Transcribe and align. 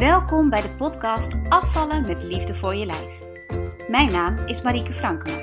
Welkom 0.00 0.50
bij 0.50 0.62
de 0.62 0.70
podcast 0.70 1.32
Afvallen 1.48 2.02
met 2.02 2.22
liefde 2.22 2.54
voor 2.54 2.74
je 2.74 2.86
lijf. 2.86 3.22
Mijn 3.88 4.12
naam 4.12 4.46
is 4.46 4.62
Marieke 4.62 4.92
Frankema. 4.92 5.38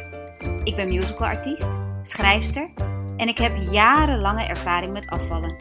Ik 0.64 0.76
ben 0.76 0.88
musicalartiest, 0.88 1.72
schrijfster 2.04 2.70
en 3.18 3.28
ik 3.28 3.38
heb 3.38 3.56
jarenlange 3.56 4.44
ervaring 4.44 4.94
met 4.94 5.08
afvallen. 5.08 5.56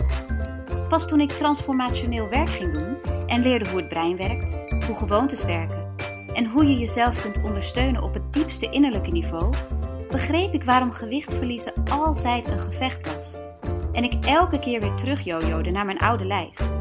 Pas 0.88 1.06
toen 1.06 1.20
ik 1.20 1.30
transformationeel 1.30 2.28
werk 2.28 2.48
ging 2.48 2.72
doen 2.72 2.96
en 3.26 3.42
leerde 3.42 3.70
hoe 3.70 3.78
het 3.78 3.88
brein 3.88 4.16
werkt, 4.16 4.84
hoe 4.86 4.96
gewoontes 4.96 5.44
werken 5.44 5.94
en 6.32 6.46
hoe 6.46 6.66
je 6.66 6.78
jezelf 6.78 7.22
kunt 7.22 7.42
ondersteunen 7.42 8.02
op 8.02 8.14
het 8.14 8.32
diepste 8.32 8.70
innerlijke 8.70 9.10
niveau, 9.10 9.54
begreep 10.10 10.54
ik 10.54 10.64
waarom 10.64 10.92
gewicht 10.92 11.34
verliezen 11.34 11.72
altijd 11.90 12.50
een 12.50 12.60
gevecht 12.60 13.14
was. 13.14 13.36
En 13.92 14.04
ik 14.04 14.24
elke 14.24 14.58
keer 14.58 14.80
weer 14.80 14.94
terugjojoode 14.94 15.70
naar 15.70 15.84
mijn 15.84 15.98
oude 15.98 16.24
lijf. 16.24 16.75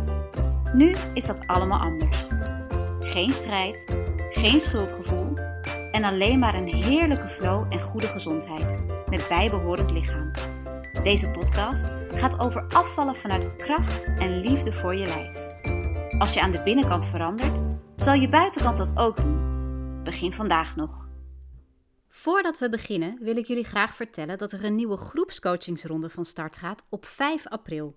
Nu 0.74 0.96
is 1.14 1.26
dat 1.26 1.48
allemaal 1.48 1.80
anders. 1.80 2.28
Geen 3.00 3.32
strijd, 3.32 3.84
geen 4.32 4.60
schuldgevoel 4.60 5.38
en 5.92 6.04
alleen 6.04 6.40
maar 6.40 6.56
een 6.56 6.73
heerlijke 6.73 7.28
flow 7.28 7.73
en 7.73 7.82
goede 7.82 8.08
gezondheid 8.08 8.80
met 9.09 9.26
bijbehorend 9.30 9.92
lichaam. 9.92 10.32
Deze 11.04 11.32
podcast 11.32 11.86
gaat 12.14 12.40
over 12.40 12.68
afvallen 12.68 13.16
vanuit 13.16 13.56
kracht 13.56 14.04
en 14.04 14.40
liefde 14.40 14.73
voor 14.73 14.96
je 14.96 15.06
lijf. 15.06 15.46
Als 16.20 16.34
je 16.34 16.42
aan 16.42 16.52
de 16.52 16.62
binnenkant 16.64 17.06
verandert, 17.06 17.62
zal 17.95 18.14
je 18.14 18.30
buitenkant 18.30 18.78
dat 18.78 18.92
ook 18.95 19.22
doen. 19.22 20.04
Begin 20.04 20.34
vandaag 20.34 20.76
nog. 20.76 21.09
Voordat 22.09 22.59
we 22.59 22.70
beginnen 22.70 23.18
wil 23.22 23.38
ik 23.38 23.45
jullie 23.45 23.64
graag 23.64 23.95
vertellen 23.95 24.38
dat 24.38 24.52
er 24.52 24.64
een 24.64 24.76
nieuwe 24.76 24.98
groepscoachingsronde 24.98 26.09
van 26.09 26.26
start 26.26 26.58
gaat 26.58 26.86
op 26.89 27.06
5 27.06 27.48
april. 27.48 27.95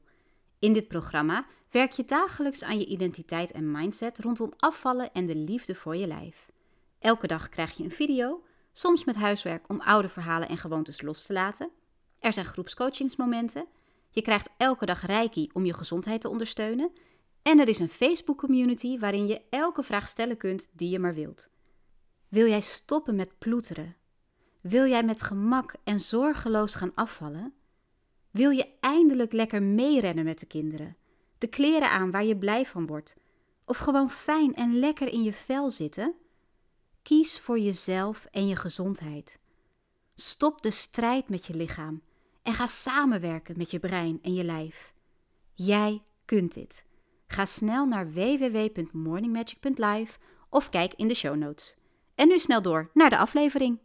In 0.58 0.72
dit 0.72 0.88
programma 0.88 1.46
werk 1.70 1.92
je 1.92 2.04
dagelijks 2.04 2.64
aan 2.64 2.78
je 2.78 2.86
identiteit 2.86 3.50
en 3.50 3.70
mindset 3.70 4.18
rondom 4.18 4.52
afvallen 4.56 5.12
en 5.12 5.26
de 5.26 5.36
liefde 5.36 5.74
voor 5.74 5.96
je 5.96 6.06
lijf. 6.06 6.50
Elke 6.98 7.26
dag 7.26 7.48
krijg 7.48 7.76
je 7.76 7.84
een 7.84 7.90
video, 7.90 8.42
soms 8.72 9.04
met 9.04 9.16
huiswerk 9.16 9.68
om 9.68 9.80
oude 9.80 10.08
verhalen 10.08 10.48
en 10.48 10.58
gewoontes 10.58 11.02
los 11.02 11.26
te 11.26 11.32
laten. 11.32 11.70
Er 12.18 12.32
zijn 12.32 12.46
groepscoachingsmomenten. 12.46 13.66
Je 14.10 14.22
krijgt 14.22 14.50
elke 14.56 14.86
dag 14.86 15.06
reiki 15.06 15.50
om 15.52 15.64
je 15.64 15.74
gezondheid 15.74 16.20
te 16.20 16.28
ondersteunen. 16.28 16.90
En 17.42 17.58
er 17.58 17.68
is 17.68 17.78
een 17.78 17.88
Facebook 17.88 18.38
community 18.38 18.98
waarin 18.98 19.26
je 19.26 19.42
elke 19.50 19.82
vraag 19.82 20.08
stellen 20.08 20.36
kunt 20.36 20.70
die 20.72 20.90
je 20.90 20.98
maar 20.98 21.14
wilt. 21.14 21.50
Wil 22.28 22.46
jij 22.46 22.60
stoppen 22.60 23.14
met 23.16 23.38
ploeteren? 23.38 23.96
Wil 24.60 24.86
jij 24.86 25.02
met 25.02 25.22
gemak 25.22 25.74
en 25.84 26.00
zorgeloos 26.00 26.74
gaan 26.74 26.94
afvallen? 26.94 27.54
Wil 28.30 28.50
je 28.50 28.68
eindelijk 28.80 29.32
lekker 29.32 29.62
meerennen 29.62 30.24
met 30.24 30.38
de 30.40 30.46
kinderen? 30.46 30.96
De 31.38 31.46
kleren 31.46 31.90
aan 31.90 32.10
waar 32.10 32.24
je 32.24 32.36
blij 32.36 32.66
van 32.66 32.86
wordt? 32.86 33.16
Of 33.64 33.76
gewoon 33.76 34.10
fijn 34.10 34.54
en 34.54 34.78
lekker 34.78 35.08
in 35.08 35.22
je 35.22 35.32
vel 35.32 35.70
zitten? 35.70 36.14
Kies 37.02 37.40
voor 37.40 37.58
jezelf 37.58 38.26
en 38.30 38.46
je 38.46 38.56
gezondheid. 38.56 39.38
Stop 40.14 40.62
de 40.62 40.70
strijd 40.70 41.28
met 41.28 41.46
je 41.46 41.54
lichaam 41.54 42.02
en 42.42 42.54
ga 42.54 42.66
samenwerken 42.66 43.58
met 43.58 43.70
je 43.70 43.78
brein 43.78 44.18
en 44.22 44.34
je 44.34 44.44
lijf. 44.44 44.92
Jij 45.54 46.02
kunt 46.24 46.54
dit. 46.54 46.84
Ga 47.26 47.44
snel 47.44 47.86
naar 47.86 48.12
www.morningmagic.live 48.12 50.18
of 50.50 50.68
kijk 50.68 50.94
in 50.94 51.08
de 51.08 51.14
show 51.14 51.36
notes. 51.36 51.76
En 52.14 52.28
nu 52.28 52.38
snel 52.38 52.62
door 52.62 52.90
naar 52.94 53.10
de 53.10 53.18
aflevering. 53.18 53.78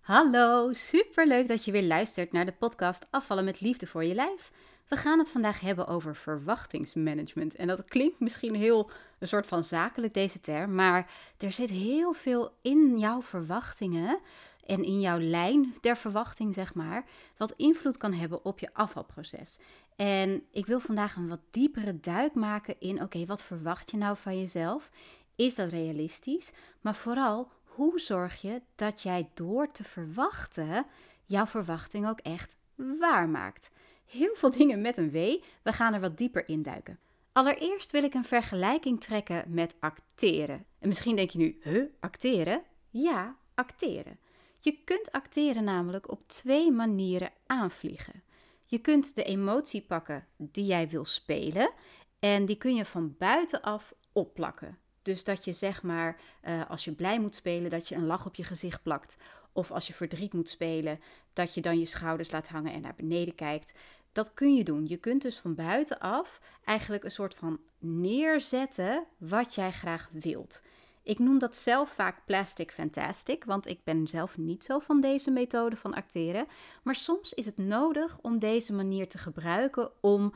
Hallo, 0.00 0.72
superleuk 0.72 1.48
dat 1.48 1.64
je 1.64 1.72
weer 1.72 1.82
luistert 1.82 2.32
naar 2.32 2.46
de 2.46 2.52
podcast 2.52 3.06
Afvallen 3.10 3.44
met 3.44 3.60
Liefde 3.60 3.86
voor 3.86 4.04
je 4.04 4.14
lijf. 4.14 4.50
We 4.88 4.96
gaan 4.96 5.18
het 5.18 5.30
vandaag 5.30 5.60
hebben 5.60 5.86
over 5.86 6.16
verwachtingsmanagement. 6.16 7.54
En 7.54 7.66
dat 7.66 7.84
klinkt 7.84 8.20
misschien 8.20 8.54
heel 8.54 8.90
een 9.18 9.28
soort 9.28 9.46
van 9.46 9.64
zakelijk 9.64 10.14
deze 10.14 10.40
term, 10.40 10.74
maar 10.74 11.10
er 11.38 11.52
zit 11.52 11.70
heel 11.70 12.12
veel 12.12 12.52
in 12.62 12.98
jouw 12.98 13.22
verwachtingen 13.22 14.20
en 14.66 14.84
in 14.84 15.00
jouw 15.00 15.18
lijn 15.18 15.74
der 15.80 15.96
verwachting, 15.96 16.54
zeg 16.54 16.74
maar, 16.74 17.04
wat 17.36 17.54
invloed 17.56 17.96
kan 17.96 18.12
hebben 18.12 18.44
op 18.44 18.58
je 18.58 18.68
afvalproces. 18.72 19.58
En 19.96 20.42
ik 20.50 20.66
wil 20.66 20.80
vandaag 20.80 21.16
een 21.16 21.28
wat 21.28 21.40
diepere 21.50 22.00
duik 22.00 22.34
maken 22.34 22.80
in, 22.80 23.02
oké, 23.02 23.26
wat 23.26 23.42
verwacht 23.42 23.90
je 23.90 23.96
nou 23.96 24.16
van 24.16 24.38
jezelf? 24.38 24.90
Is 25.36 25.54
dat 25.54 25.70
realistisch? 25.70 26.52
Maar 26.80 26.94
vooral, 26.94 27.50
hoe 27.64 28.00
zorg 28.00 28.40
je 28.40 28.62
dat 28.74 29.02
jij 29.02 29.30
door 29.34 29.70
te 29.70 29.84
verwachten 29.84 30.86
jouw 31.24 31.46
verwachting 31.46 32.08
ook 32.08 32.20
echt 32.20 32.56
waarmaakt? 32.74 33.70
Heel 34.12 34.34
veel 34.34 34.50
dingen 34.50 34.80
met 34.80 34.96
een 34.96 35.10
W. 35.10 35.16
We 35.62 35.72
gaan 35.72 35.94
er 35.94 36.00
wat 36.00 36.18
dieper 36.18 36.48
in 36.48 36.62
duiken. 36.62 36.98
Allereerst 37.32 37.90
wil 37.90 38.04
ik 38.04 38.14
een 38.14 38.24
vergelijking 38.24 39.00
trekken 39.00 39.44
met 39.46 39.74
acteren. 39.80 40.64
En 40.78 40.88
misschien 40.88 41.16
denk 41.16 41.30
je 41.30 41.38
nu, 41.38 41.58
huh, 41.62 41.84
acteren? 42.00 42.62
Ja, 42.90 43.36
acteren. 43.54 44.18
Je 44.58 44.78
kunt 44.84 45.12
acteren 45.12 45.64
namelijk 45.64 46.10
op 46.10 46.28
twee 46.28 46.70
manieren 46.70 47.30
aanvliegen. 47.46 48.22
Je 48.64 48.78
kunt 48.78 49.14
de 49.14 49.24
emotie 49.24 49.82
pakken 49.82 50.26
die 50.36 50.64
jij 50.64 50.88
wil 50.88 51.04
spelen 51.04 51.70
en 52.18 52.46
die 52.46 52.56
kun 52.56 52.74
je 52.74 52.84
van 52.84 53.14
buitenaf 53.18 53.94
opplakken. 54.12 54.78
Dus 55.02 55.24
dat 55.24 55.44
je 55.44 55.52
zeg 55.52 55.82
maar, 55.82 56.20
uh, 56.44 56.70
als 56.70 56.84
je 56.84 56.92
blij 56.92 57.20
moet 57.20 57.34
spelen, 57.34 57.70
dat 57.70 57.88
je 57.88 57.94
een 57.94 58.06
lach 58.06 58.26
op 58.26 58.34
je 58.34 58.44
gezicht 58.44 58.82
plakt. 58.82 59.16
Of 59.52 59.70
als 59.70 59.86
je 59.86 59.92
verdriet 59.92 60.32
moet 60.32 60.48
spelen, 60.48 61.00
dat 61.32 61.54
je 61.54 61.60
dan 61.60 61.78
je 61.78 61.86
schouders 61.86 62.30
laat 62.30 62.48
hangen 62.48 62.72
en 62.72 62.80
naar 62.80 62.94
beneden 62.96 63.34
kijkt. 63.34 63.72
Dat 64.12 64.34
kun 64.34 64.54
je 64.54 64.64
doen. 64.64 64.86
Je 64.86 64.96
kunt 64.96 65.22
dus 65.22 65.38
van 65.38 65.54
buitenaf 65.54 66.40
eigenlijk 66.64 67.04
een 67.04 67.10
soort 67.10 67.34
van 67.34 67.60
neerzetten 67.78 69.04
wat 69.18 69.54
jij 69.54 69.72
graag 69.72 70.08
wilt. 70.12 70.62
Ik 71.02 71.18
noem 71.18 71.38
dat 71.38 71.56
zelf 71.56 71.90
vaak 71.90 72.24
plastic 72.26 72.72
fantastic, 72.72 73.44
want 73.44 73.66
ik 73.66 73.84
ben 73.84 74.06
zelf 74.06 74.38
niet 74.38 74.64
zo 74.64 74.78
van 74.78 75.00
deze 75.00 75.30
methode 75.30 75.76
van 75.76 75.94
acteren. 75.94 76.46
Maar 76.82 76.94
soms 76.94 77.32
is 77.32 77.46
het 77.46 77.56
nodig 77.56 78.18
om 78.20 78.38
deze 78.38 78.72
manier 78.72 79.08
te 79.08 79.18
gebruiken 79.18 79.90
om 80.00 80.22
uh, 80.22 80.32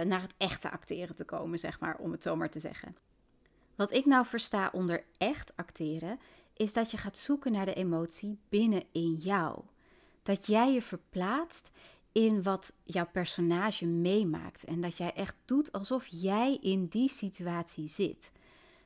naar 0.00 0.20
het 0.20 0.34
echte 0.36 0.70
acteren 0.70 1.16
te 1.16 1.24
komen, 1.24 1.58
zeg 1.58 1.80
maar, 1.80 1.96
om 1.96 2.12
het 2.12 2.22
zo 2.22 2.36
maar 2.36 2.50
te 2.50 2.60
zeggen. 2.60 2.96
Wat 3.74 3.92
ik 3.92 4.04
nou 4.04 4.26
versta 4.26 4.70
onder 4.72 5.04
echt 5.18 5.52
acteren, 5.56 6.20
is 6.56 6.72
dat 6.72 6.90
je 6.90 6.96
gaat 6.96 7.18
zoeken 7.18 7.52
naar 7.52 7.64
de 7.64 7.74
emotie 7.74 8.38
binnen 8.48 8.82
in 8.92 9.14
jou. 9.14 9.60
Dat 10.22 10.46
jij 10.46 10.72
je 10.72 10.82
verplaatst 10.82 11.70
in 12.12 12.42
wat 12.42 12.74
jouw 12.84 13.06
personage 13.12 13.86
meemaakt 13.86 14.64
en 14.64 14.80
dat 14.80 14.96
jij 14.96 15.12
echt 15.12 15.36
doet 15.44 15.72
alsof 15.72 16.06
jij 16.06 16.58
in 16.60 16.86
die 16.86 17.08
situatie 17.08 17.88
zit. 17.88 18.30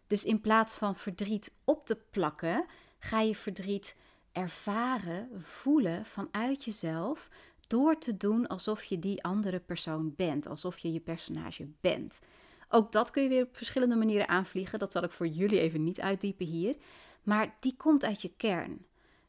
Dus 0.06 0.24
in 0.24 0.40
plaats 0.40 0.74
van 0.74 0.96
verdriet 0.96 1.52
op 1.64 1.86
te 1.86 1.98
plakken, 2.10 2.66
ga 2.98 3.20
je 3.20 3.34
verdriet 3.34 3.96
ervaren, 4.32 5.28
voelen 5.42 6.06
vanuit 6.06 6.64
jezelf 6.64 7.28
door 7.66 7.98
te 7.98 8.16
doen 8.16 8.46
alsof 8.46 8.84
je 8.84 8.98
die 8.98 9.22
andere 9.22 9.60
persoon 9.60 10.14
bent, 10.16 10.46
alsof 10.46 10.78
je 10.78 10.92
je 10.92 11.00
personage 11.00 11.68
bent. 11.80 12.20
Ook 12.68 12.92
dat 12.92 13.10
kun 13.10 13.22
je 13.22 13.28
weer 13.28 13.44
op 13.44 13.56
verschillende 13.56 13.96
manieren 13.96 14.28
aanvliegen. 14.28 14.78
Dat 14.78 14.92
zal 14.92 15.02
ik 15.02 15.10
voor 15.10 15.26
jullie 15.26 15.60
even 15.60 15.84
niet 15.84 16.00
uitdiepen 16.00 16.46
hier. 16.46 16.76
Maar 17.22 17.56
die 17.60 17.76
komt 17.76 18.04
uit 18.04 18.22
je 18.22 18.32
kern. 18.36 18.86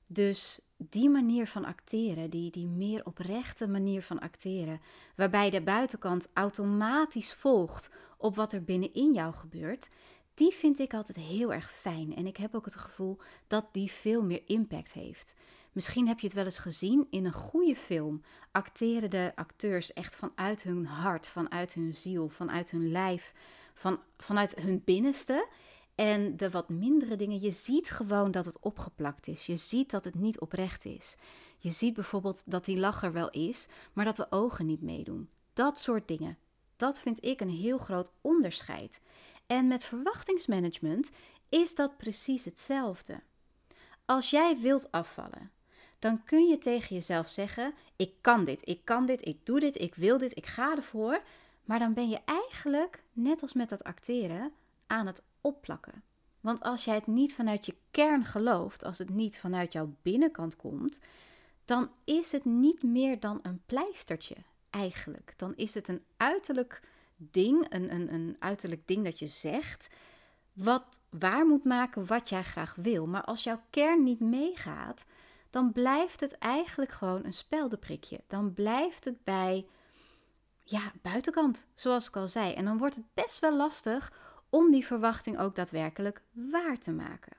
Dus 0.08 0.60
die 0.78 1.10
manier 1.10 1.48
van 1.48 1.66
acteren, 1.66 2.30
die, 2.30 2.52
die 2.52 2.68
meer 2.68 3.06
oprechte 3.06 3.68
manier 3.68 4.02
van 4.02 4.20
acteren, 4.20 4.82
waarbij 5.16 5.50
de 5.50 5.62
buitenkant 5.62 6.30
automatisch 6.34 7.34
volgt 7.34 7.92
op 8.18 8.36
wat 8.36 8.54
er 8.54 8.64
binnenin 8.64 9.14
jou 9.14 9.34
gebeurt, 9.34 9.90
die 10.34 10.54
vind 10.54 10.80
ik 10.80 10.94
altijd 10.94 11.18
heel 11.18 11.54
erg 11.54 11.72
fijn. 11.72 12.16
En 12.16 12.28
ik 12.28 12.38
heb 12.38 12.56
ook 12.56 12.66
het 12.66 12.76
gevoel 12.76 13.18
dat 13.48 13.66
die 13.72 13.92
veel 13.92 14.24
meer 14.24 14.42
impact 14.46 14.92
heeft. 14.92 15.36
Misschien 15.72 16.08
heb 16.08 16.20
je 16.20 16.26
het 16.26 16.36
wel 16.36 16.46
eens 16.46 16.60
gezien 16.60 17.08
in 17.10 17.26
een 17.26 17.34
goede 17.34 17.76
film. 17.76 18.22
Acteren 18.52 19.10
de 19.10 19.32
acteurs 19.36 19.94
echt 19.94 20.16
vanuit 20.16 20.64
hun 20.64 20.86
hart, 20.86 21.28
vanuit 21.28 21.74
hun 21.74 21.96
ziel, 21.96 22.30
vanuit 22.30 22.72
hun 22.72 22.92
lijf, 22.92 23.34
van, 23.74 24.00
vanuit 24.18 24.56
hun 24.56 24.82
binnenste. 24.86 25.48
En 25.98 26.38
de 26.38 26.50
wat 26.50 26.70
mindere 26.70 27.16
dingen, 27.16 27.42
je 27.42 27.52
ziet 27.52 27.90
gewoon 27.90 28.32
dat 28.32 28.46
het 28.46 28.60
opgeplakt 28.60 29.28
is. 29.28 29.46
Je 29.46 29.56
ziet 29.56 29.92
dat 29.92 30.04
het 30.04 30.16
niet 30.16 30.40
oprecht 30.40 30.86
is. 30.86 31.16
Je 31.58 31.70
ziet 31.70 31.94
bijvoorbeeld 31.94 32.44
dat 32.46 32.66
die 32.66 32.78
lacher 32.78 33.12
wel 33.12 33.30
is, 33.30 33.68
maar 33.94 34.06
dat 34.06 34.16
de 34.16 34.32
ogen 34.32 34.66
niet 34.66 34.82
meedoen. 34.82 35.30
Dat 35.54 35.80
soort 35.80 36.08
dingen. 36.08 36.38
Dat 36.76 37.00
vind 37.00 37.24
ik 37.26 37.42
een 37.42 37.50
heel 37.50 37.78
groot 37.78 38.12
onderscheid. 38.22 39.02
En 39.48 39.68
met 39.68 39.84
verwachtingsmanagement 39.84 41.10
is 41.50 41.76
dat 41.76 41.98
precies 41.98 42.46
hetzelfde. 42.46 43.22
Als 44.06 44.30
jij 44.30 44.58
wilt 44.60 44.92
afvallen, 44.92 45.52
dan 46.00 46.24
kun 46.24 46.48
je 46.48 46.58
tegen 46.58 46.96
jezelf 46.96 47.30
zeggen: 47.30 47.74
Ik 47.96 48.14
kan 48.22 48.44
dit, 48.44 48.68
ik 48.68 48.82
kan 48.84 49.06
dit, 49.06 49.26
ik 49.26 49.46
doe 49.46 49.60
dit, 49.60 49.82
ik 49.82 49.96
wil 49.96 50.18
dit, 50.18 50.38
ik 50.38 50.46
ga 50.46 50.76
ervoor. 50.76 51.22
Maar 51.66 51.80
dan 51.80 51.94
ben 51.94 52.10
je 52.10 52.20
eigenlijk, 52.26 53.04
net 53.14 53.42
als 53.42 53.54
met 53.54 53.70
dat 53.70 53.84
acteren, 53.84 54.52
aan 54.88 55.08
het 55.08 55.24
Want 56.40 56.62
als 56.62 56.86
jij 56.86 56.96
het 56.96 57.08
niet 57.08 57.36
vanuit 57.36 57.66
je 57.66 57.76
kern 57.92 58.26
gelooft, 58.26 58.84
als 58.84 58.98
het 58.98 59.10
niet 59.10 59.40
vanuit 59.40 59.74
jouw 59.74 59.96
binnenkant 60.02 60.56
komt, 60.56 61.00
dan 61.66 61.90
is 62.04 62.32
het 62.32 62.46
niet 62.46 62.84
meer 62.84 63.20
dan 63.20 63.40
een 63.42 63.62
pleistertje 63.66 64.36
eigenlijk. 64.70 65.34
Dan 65.38 65.56
is 65.56 65.74
het 65.74 65.88
een 65.88 66.04
uiterlijk 66.18 66.82
ding, 67.16 67.66
een, 67.70 67.94
een, 67.94 68.14
een 68.14 68.36
uiterlijk 68.40 68.88
ding 68.88 69.04
dat 69.04 69.20
je 69.20 69.28
zegt, 69.28 69.88
wat 70.54 71.02
waar 71.10 71.46
moet 71.46 71.64
maken 71.64 72.06
wat 72.06 72.30
jij 72.30 72.44
graag 72.44 72.76
wil. 72.76 73.08
Maar 73.08 73.24
als 73.24 73.44
jouw 73.44 73.62
kern 73.70 74.04
niet 74.04 74.20
meegaat, 74.20 75.06
dan 75.50 75.72
blijft 75.72 76.20
het 76.20 76.38
eigenlijk 76.38 76.92
gewoon 76.92 77.26
een 77.26 77.34
speldenprikje. 77.34 78.22
Dan 78.28 78.54
blijft 78.54 79.06
het 79.06 79.24
bij, 79.24 79.66
ja, 80.64 80.92
buitenkant, 81.02 81.68
zoals 81.74 82.08
ik 82.08 82.16
al 82.16 82.28
zei. 82.28 82.54
En 82.54 82.66
dan 82.66 82.78
wordt 82.78 82.96
het 82.96 83.14
best 83.14 83.40
wel 83.40 83.56
lastig 83.56 84.12
om 84.50 84.72
die 84.72 84.86
verwachting 84.86 85.40
ook 85.40 85.56
daadwerkelijk 85.56 86.22
waar 86.32 86.78
te 86.80 86.92
maken. 86.92 87.38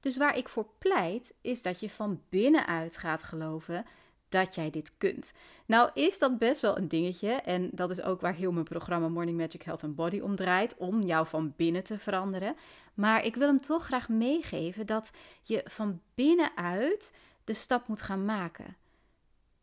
Dus 0.00 0.16
waar 0.16 0.36
ik 0.36 0.48
voor 0.48 0.66
pleit, 0.78 1.34
is 1.40 1.62
dat 1.62 1.80
je 1.80 1.90
van 1.90 2.20
binnenuit 2.28 2.96
gaat 2.96 3.22
geloven 3.22 3.84
dat 4.28 4.54
jij 4.54 4.70
dit 4.70 4.96
kunt. 4.98 5.32
Nou 5.66 5.90
is 5.94 6.18
dat 6.18 6.38
best 6.38 6.60
wel 6.60 6.76
een 6.76 6.88
dingetje 6.88 7.30
en 7.30 7.70
dat 7.72 7.90
is 7.90 8.02
ook 8.02 8.20
waar 8.20 8.34
heel 8.34 8.52
mijn 8.52 8.64
programma 8.64 9.08
Morning 9.08 9.38
Magic 9.38 9.62
Health 9.62 9.84
and 9.84 9.94
Body 9.94 10.20
om 10.20 10.36
draait, 10.36 10.76
om 10.76 11.02
jou 11.02 11.26
van 11.26 11.52
binnen 11.56 11.84
te 11.84 11.98
veranderen. 11.98 12.56
Maar 12.94 13.24
ik 13.24 13.34
wil 13.34 13.46
hem 13.46 13.60
toch 13.60 13.84
graag 13.84 14.08
meegeven 14.08 14.86
dat 14.86 15.10
je 15.42 15.62
van 15.64 16.00
binnenuit 16.14 17.14
de 17.44 17.54
stap 17.54 17.88
moet 17.88 18.02
gaan 18.02 18.24
maken. 18.24 18.76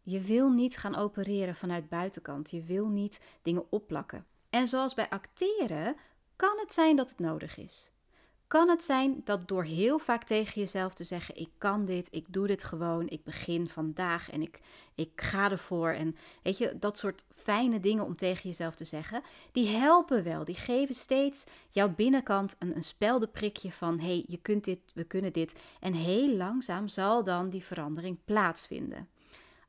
Je 0.03 0.21
wil 0.21 0.49
niet 0.49 0.77
gaan 0.77 0.95
opereren 0.95 1.55
vanuit 1.55 1.89
buitenkant. 1.89 2.51
Je 2.51 2.63
wil 2.63 2.87
niet 2.87 3.21
dingen 3.41 3.65
opplakken. 3.69 4.25
En 4.49 4.67
zoals 4.67 4.93
bij 4.93 5.09
acteren 5.09 5.95
kan 6.39 6.57
het 6.59 6.73
zijn 6.73 6.95
dat 6.95 7.09
het 7.09 7.19
nodig 7.19 7.57
is 7.57 7.91
kan 8.49 8.69
het 8.69 8.83
zijn 8.83 9.21
dat 9.23 9.47
door 9.47 9.63
heel 9.63 9.99
vaak 9.99 10.23
tegen 10.23 10.61
jezelf 10.61 10.93
te 10.93 11.03
zeggen: 11.03 11.35
Ik 11.35 11.49
kan 11.57 11.85
dit, 11.85 12.07
ik 12.11 12.25
doe 12.27 12.47
dit 12.47 12.63
gewoon, 12.63 13.09
ik 13.09 13.23
begin 13.23 13.69
vandaag 13.69 14.31
en 14.31 14.41
ik, 14.41 14.59
ik 14.95 15.11
ga 15.15 15.51
ervoor. 15.51 15.89
En 15.89 16.15
weet 16.43 16.57
je, 16.57 16.77
dat 16.79 16.97
soort 16.97 17.23
fijne 17.29 17.79
dingen 17.79 18.05
om 18.05 18.15
tegen 18.15 18.49
jezelf 18.49 18.75
te 18.75 18.85
zeggen, 18.85 19.21
die 19.51 19.67
helpen 19.67 20.23
wel. 20.23 20.45
Die 20.45 20.55
geven 20.55 20.95
steeds 20.95 21.43
jouw 21.69 21.89
binnenkant 21.89 22.55
een, 22.59 22.75
een 22.75 22.83
speldenprikje 22.83 23.71
van: 23.71 23.99
hey, 23.99 24.23
je 24.27 24.37
kunt 24.37 24.63
dit, 24.63 24.79
we 24.93 25.03
kunnen 25.03 25.33
dit. 25.33 25.55
En 25.79 25.93
heel 25.93 26.35
langzaam 26.35 26.87
zal 26.87 27.23
dan 27.23 27.49
die 27.49 27.63
verandering 27.63 28.17
plaatsvinden. 28.25 29.09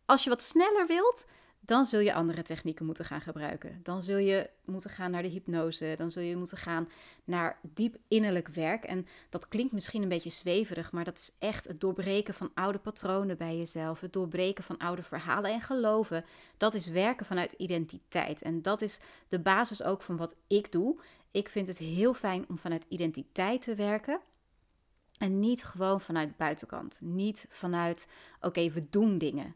Als 0.05 0.25
je 0.25 0.31
wat 0.31 0.43
sneller 0.43 0.87
wilt, 0.87 1.26
dan 1.60 1.86
zul 1.86 2.00
je 2.00 2.14
andere 2.14 2.42
technieken 2.42 2.86
moeten 2.86 3.04
gaan 3.04 3.20
gebruiken. 3.20 3.80
Dan 3.82 4.02
zul 4.02 4.16
je 4.16 4.50
moeten 4.64 4.90
gaan 4.90 5.10
naar 5.10 5.22
de 5.22 5.28
hypnose. 5.28 5.94
Dan 5.96 6.10
zul 6.10 6.22
je 6.22 6.36
moeten 6.36 6.58
gaan 6.58 6.88
naar 7.24 7.58
diep 7.62 7.96
innerlijk 8.08 8.48
werk. 8.48 8.84
En 8.84 9.06
dat 9.28 9.48
klinkt 9.48 9.72
misschien 9.72 10.02
een 10.02 10.08
beetje 10.08 10.30
zweverig, 10.30 10.92
maar 10.92 11.04
dat 11.04 11.18
is 11.18 11.32
echt 11.38 11.68
het 11.68 11.80
doorbreken 11.80 12.34
van 12.34 12.50
oude 12.54 12.78
patronen 12.78 13.36
bij 13.36 13.56
jezelf. 13.56 14.00
Het 14.00 14.12
doorbreken 14.12 14.64
van 14.64 14.78
oude 14.78 15.02
verhalen 15.02 15.52
en 15.52 15.60
geloven. 15.60 16.24
Dat 16.56 16.74
is 16.74 16.86
werken 16.86 17.26
vanuit 17.26 17.52
identiteit. 17.52 18.42
En 18.42 18.62
dat 18.62 18.82
is 18.82 19.00
de 19.28 19.38
basis 19.38 19.82
ook 19.82 20.02
van 20.02 20.16
wat 20.16 20.34
ik 20.46 20.72
doe. 20.72 21.00
Ik 21.30 21.48
vind 21.48 21.66
het 21.66 21.78
heel 21.78 22.14
fijn 22.14 22.44
om 22.48 22.58
vanuit 22.58 22.86
identiteit 22.88 23.62
te 23.62 23.74
werken. 23.74 24.20
En 25.18 25.38
niet 25.38 25.64
gewoon 25.64 26.00
vanuit 26.00 26.36
buitenkant. 26.36 26.98
Niet 27.00 27.46
vanuit, 27.48 28.08
oké, 28.40 28.70
we 28.70 28.86
doen 28.90 29.18
dingen. 29.18 29.54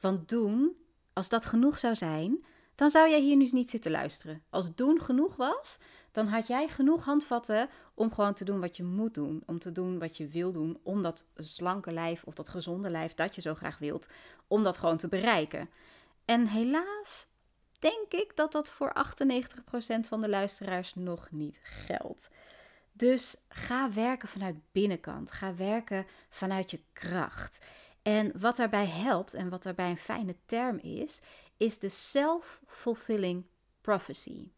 Want 0.00 0.28
doen 0.28 0.76
als 1.16 1.28
dat 1.28 1.46
genoeg 1.46 1.78
zou 1.78 1.94
zijn, 1.94 2.44
dan 2.74 2.90
zou 2.90 3.10
jij 3.10 3.20
hier 3.20 3.36
nu 3.36 3.48
niet 3.52 3.70
zitten 3.70 3.90
luisteren. 3.90 4.42
Als 4.50 4.74
doen 4.74 5.00
genoeg 5.00 5.36
was, 5.36 5.78
dan 6.12 6.26
had 6.26 6.46
jij 6.46 6.68
genoeg 6.68 7.04
handvatten 7.04 7.68
om 7.94 8.12
gewoon 8.12 8.34
te 8.34 8.44
doen 8.44 8.60
wat 8.60 8.76
je 8.76 8.82
moet 8.82 9.14
doen. 9.14 9.42
Om 9.46 9.58
te 9.58 9.72
doen 9.72 9.98
wat 9.98 10.16
je 10.16 10.28
wil 10.28 10.52
doen. 10.52 10.78
Om 10.82 11.02
dat 11.02 11.26
slanke 11.34 11.92
lijf 11.92 12.24
of 12.24 12.34
dat 12.34 12.48
gezonde 12.48 12.90
lijf 12.90 13.14
dat 13.14 13.34
je 13.34 13.40
zo 13.40 13.54
graag 13.54 13.78
wilt, 13.78 14.08
om 14.46 14.62
dat 14.62 14.76
gewoon 14.76 14.96
te 14.96 15.08
bereiken. 15.08 15.70
En 16.24 16.46
helaas 16.46 17.26
denk 17.78 18.12
ik 18.12 18.32
dat 18.34 18.52
dat 18.52 18.70
voor 18.70 18.92
98% 18.94 20.00
van 20.00 20.20
de 20.20 20.28
luisteraars 20.28 20.94
nog 20.94 21.30
niet 21.30 21.60
geldt. 21.62 22.30
Dus 22.92 23.36
ga 23.48 23.92
werken 23.92 24.28
vanuit 24.28 24.56
binnenkant. 24.72 25.30
Ga 25.30 25.54
werken 25.54 26.06
vanuit 26.28 26.70
je 26.70 26.80
kracht. 26.92 27.58
En 28.06 28.40
wat 28.40 28.56
daarbij 28.56 28.86
helpt 28.86 29.34
en 29.34 29.48
wat 29.48 29.62
daarbij 29.62 29.90
een 29.90 29.96
fijne 29.96 30.36
term 30.44 30.78
is, 30.78 31.20
is 31.56 31.78
de 31.78 31.88
self-fulfilling 31.88 33.44
prophecy. 33.80 34.50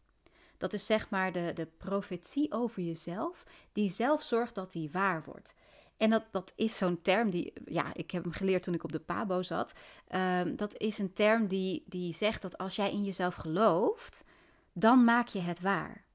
Dat 0.57 0.73
is 0.73 0.85
zeg 0.85 1.09
maar 1.09 1.31
de, 1.31 1.51
de 1.53 1.65
profetie 1.65 2.51
over 2.51 2.81
jezelf, 2.81 3.43
die 3.73 3.89
zelf 3.89 4.23
zorgt 4.23 4.55
dat 4.55 4.71
die 4.71 4.91
waar 4.91 5.23
wordt. 5.23 5.53
En 5.97 6.09
dat, 6.09 6.23
dat 6.31 6.53
is 6.55 6.77
zo'n 6.77 7.01
term 7.01 7.29
die, 7.29 7.53
ja, 7.65 7.93
ik 7.93 8.11
heb 8.11 8.23
hem 8.23 8.31
geleerd 8.31 8.63
toen 8.63 8.73
ik 8.73 8.83
op 8.83 8.91
de 8.91 8.99
Pabo 8.99 9.41
zat. 9.41 9.73
Ehm, 10.07 10.55
dat 10.55 10.77
is 10.77 10.97
een 10.97 11.13
term 11.13 11.47
die, 11.47 11.83
die 11.85 12.13
zegt 12.13 12.41
dat 12.41 12.57
als 12.57 12.75
jij 12.75 12.91
in 12.91 13.03
jezelf 13.03 13.35
gelooft, 13.35 14.23
dan 14.73 15.03
maak 15.03 15.27
je 15.27 15.39
het 15.39 15.59
waar. 15.59 16.05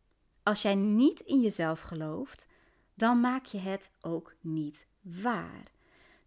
Als 0.42 0.62
jij 0.62 0.74
niet 0.74 1.20
in 1.20 1.40
jezelf 1.40 1.80
gelooft, 1.80 2.46
dan 2.94 3.20
maak 3.20 3.44
je 3.44 3.58
het 3.58 3.90
ook 4.00 4.34
niet 4.40 4.86
waar. 5.00 5.73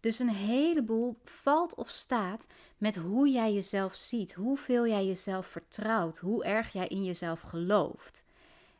Dus 0.00 0.18
een 0.18 0.28
heleboel 0.28 1.18
valt 1.24 1.74
of 1.74 1.88
staat 1.88 2.46
met 2.78 2.96
hoe 2.96 3.28
jij 3.28 3.52
jezelf 3.52 3.94
ziet, 3.94 4.34
hoeveel 4.34 4.86
jij 4.86 5.06
jezelf 5.06 5.46
vertrouwt, 5.46 6.18
hoe 6.18 6.44
erg 6.44 6.72
jij 6.72 6.86
in 6.86 7.04
jezelf 7.04 7.40
gelooft. 7.40 8.24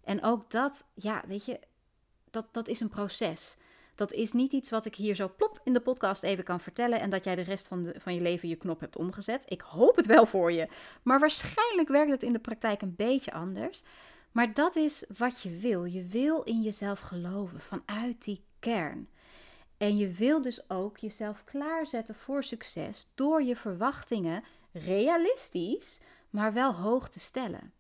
En 0.05 0.23
ook 0.23 0.51
dat, 0.51 0.85
ja, 0.95 1.25
weet 1.27 1.45
je, 1.45 1.61
dat, 2.31 2.47
dat 2.53 2.69
is 2.69 2.81
een 2.81 2.89
proces. 2.89 3.57
Dat 3.95 4.13
is 4.13 4.33
niet 4.33 4.53
iets 4.53 4.71
wat 4.71 4.85
ik 4.85 4.95
hier 4.95 5.15
zo 5.15 5.33
plop 5.37 5.61
in 5.65 5.73
de 5.73 5.81
podcast 5.81 6.23
even 6.23 6.45
kan 6.45 6.61
vertellen 6.61 7.01
en 7.01 7.11
dat 7.11 7.25
jij 7.25 7.35
de 7.35 7.43
rest 7.43 7.67
van, 7.67 7.83
de, 7.83 7.95
van 7.99 8.15
je 8.15 8.21
leven 8.21 8.49
je 8.49 8.57
knop 8.57 8.81
hebt 8.81 8.97
omgezet. 8.97 9.45
Ik 9.49 9.61
hoop 9.61 9.97
het 9.97 10.07
wel 10.07 10.27
voor 10.27 10.53
je, 10.53 10.69
maar 11.03 11.21
waarschijnlijk 11.21 11.89
werkt 11.89 12.11
het 12.11 12.23
in 12.23 12.33
de 12.33 12.39
praktijk 12.39 12.83
een 12.83 12.95
beetje 12.97 13.33
anders. 13.33 13.83
Maar 14.33 14.55
dat 14.55 14.77
is 14.77 15.05
wat 15.17 15.41
je 15.41 15.51
wil. 15.51 15.85
Je 15.85 16.05
wil 16.05 16.43
in 16.43 16.63
jezelf 16.63 17.01
geloven 17.01 17.61
vanuit 17.61 18.25
die 18.25 18.45
kern. 18.59 19.09
En 19.79 19.97
je 19.97 20.13
wil 20.13 20.43
dus 20.43 20.71
ook 20.71 20.99
jezelf 20.99 21.45
klaarzetten 21.45 22.15
voor 22.15 22.45
succes 22.45 23.09
door 23.15 23.43
je 23.43 23.57
verwachtingen 23.57 24.45
realistisch, 24.73 26.01
maar 26.31 26.53
wel 26.53 26.75
hoog 26.75 27.09
te 27.09 27.21
stellen. 27.21 27.73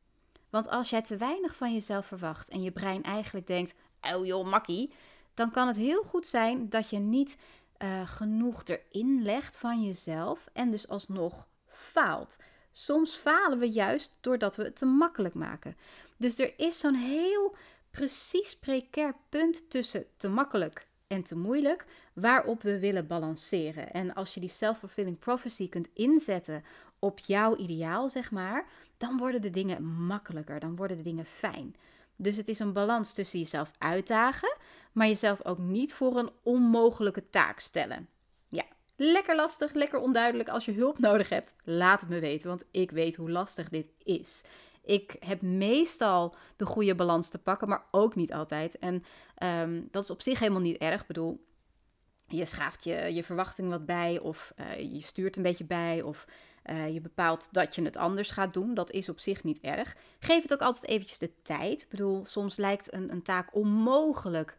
Want 0.50 0.68
als 0.68 0.90
jij 0.90 1.02
te 1.02 1.16
weinig 1.16 1.56
van 1.56 1.72
jezelf 1.72 2.06
verwacht 2.06 2.48
en 2.48 2.62
je 2.62 2.70
brein 2.70 3.02
eigenlijk 3.02 3.46
denkt: 3.46 3.74
oh 4.12 4.26
joh, 4.26 4.50
makkie, 4.50 4.92
dan 5.34 5.50
kan 5.50 5.66
het 5.66 5.76
heel 5.76 6.02
goed 6.02 6.26
zijn 6.26 6.68
dat 6.68 6.90
je 6.90 6.98
niet 6.98 7.36
uh, 7.78 8.08
genoeg 8.08 8.62
erin 8.64 9.22
legt 9.22 9.56
van 9.56 9.84
jezelf 9.84 10.48
en 10.52 10.70
dus 10.70 10.88
alsnog 10.88 11.48
faalt. 11.66 12.36
Soms 12.70 13.14
falen 13.14 13.58
we 13.58 13.70
juist 13.70 14.16
doordat 14.20 14.56
we 14.56 14.62
het 14.62 14.76
te 14.76 14.86
makkelijk 14.86 15.34
maken. 15.34 15.76
Dus 16.16 16.38
er 16.38 16.58
is 16.58 16.78
zo'n 16.78 16.94
heel 16.94 17.56
precies 17.90 18.58
precair 18.58 19.14
punt 19.28 19.70
tussen 19.70 20.06
te 20.16 20.28
makkelijk 20.28 20.87
en 21.08 21.22
te 21.22 21.36
moeilijk, 21.36 21.84
waarop 22.12 22.62
we 22.62 22.78
willen 22.78 23.06
balanceren. 23.06 23.92
En 23.92 24.14
als 24.14 24.34
je 24.34 24.40
die 24.40 24.48
self-fulfilling 24.48 25.18
prophecy 25.18 25.68
kunt 25.68 25.88
inzetten 25.94 26.64
op 26.98 27.18
jouw 27.18 27.56
ideaal, 27.56 28.08
zeg 28.08 28.30
maar, 28.30 28.66
dan 28.96 29.18
worden 29.18 29.42
de 29.42 29.50
dingen 29.50 29.84
makkelijker, 29.84 30.60
dan 30.60 30.76
worden 30.76 30.96
de 30.96 31.02
dingen 31.02 31.24
fijn. 31.24 31.76
Dus 32.16 32.36
het 32.36 32.48
is 32.48 32.58
een 32.58 32.72
balans 32.72 33.12
tussen 33.12 33.38
jezelf 33.38 33.70
uitdagen, 33.78 34.56
maar 34.92 35.06
jezelf 35.06 35.44
ook 35.44 35.58
niet 35.58 35.94
voor 35.94 36.16
een 36.16 36.30
onmogelijke 36.42 37.30
taak 37.30 37.60
stellen. 37.60 38.08
Ja, 38.48 38.64
lekker 38.96 39.36
lastig, 39.36 39.72
lekker 39.72 40.00
onduidelijk. 40.00 40.48
Als 40.48 40.64
je 40.64 40.72
hulp 40.72 40.98
nodig 40.98 41.28
hebt, 41.28 41.54
laat 41.64 42.00
het 42.00 42.10
me 42.10 42.18
weten, 42.18 42.48
want 42.48 42.64
ik 42.70 42.90
weet 42.90 43.16
hoe 43.16 43.30
lastig 43.30 43.68
dit 43.68 43.88
is. 44.02 44.44
Ik 44.82 45.16
heb 45.20 45.42
meestal 45.42 46.34
de 46.56 46.66
goede 46.66 46.94
balans 46.94 47.28
te 47.28 47.38
pakken, 47.38 47.68
maar 47.68 47.84
ook 47.90 48.14
niet 48.14 48.32
altijd. 48.32 48.78
En 48.78 49.04
ehm, 49.34 49.82
dat 49.90 50.02
is 50.02 50.10
op 50.10 50.22
zich 50.22 50.38
helemaal 50.38 50.60
niet 50.60 50.76
erg. 50.76 51.00
Ik 51.00 51.06
bedoel, 51.06 51.46
je 52.28 52.44
schaaft 52.44 52.84
je, 52.84 53.14
je 53.14 53.24
verwachting 53.24 53.68
wat 53.68 53.86
bij, 53.86 54.18
of 54.18 54.52
uh, 54.56 54.92
je 54.94 55.00
stuurt 55.00 55.36
een 55.36 55.42
beetje 55.42 55.64
bij, 55.64 56.02
of 56.02 56.26
uh, 56.64 56.92
je 56.92 57.00
bepaalt 57.00 57.48
dat 57.52 57.74
je 57.74 57.82
het 57.82 57.96
anders 57.96 58.30
gaat 58.30 58.54
doen. 58.54 58.74
Dat 58.74 58.90
is 58.90 59.08
op 59.08 59.20
zich 59.20 59.44
niet 59.44 59.60
erg. 59.60 59.96
Geef 60.18 60.42
het 60.42 60.52
ook 60.52 60.60
altijd 60.60 60.86
eventjes 60.86 61.18
de 61.18 61.42
tijd. 61.42 61.82
Ik 61.82 61.88
bedoel, 61.88 62.24
soms 62.24 62.56
lijkt 62.56 62.92
een, 62.92 63.12
een 63.12 63.22
taak 63.22 63.54
onmogelijk. 63.54 64.56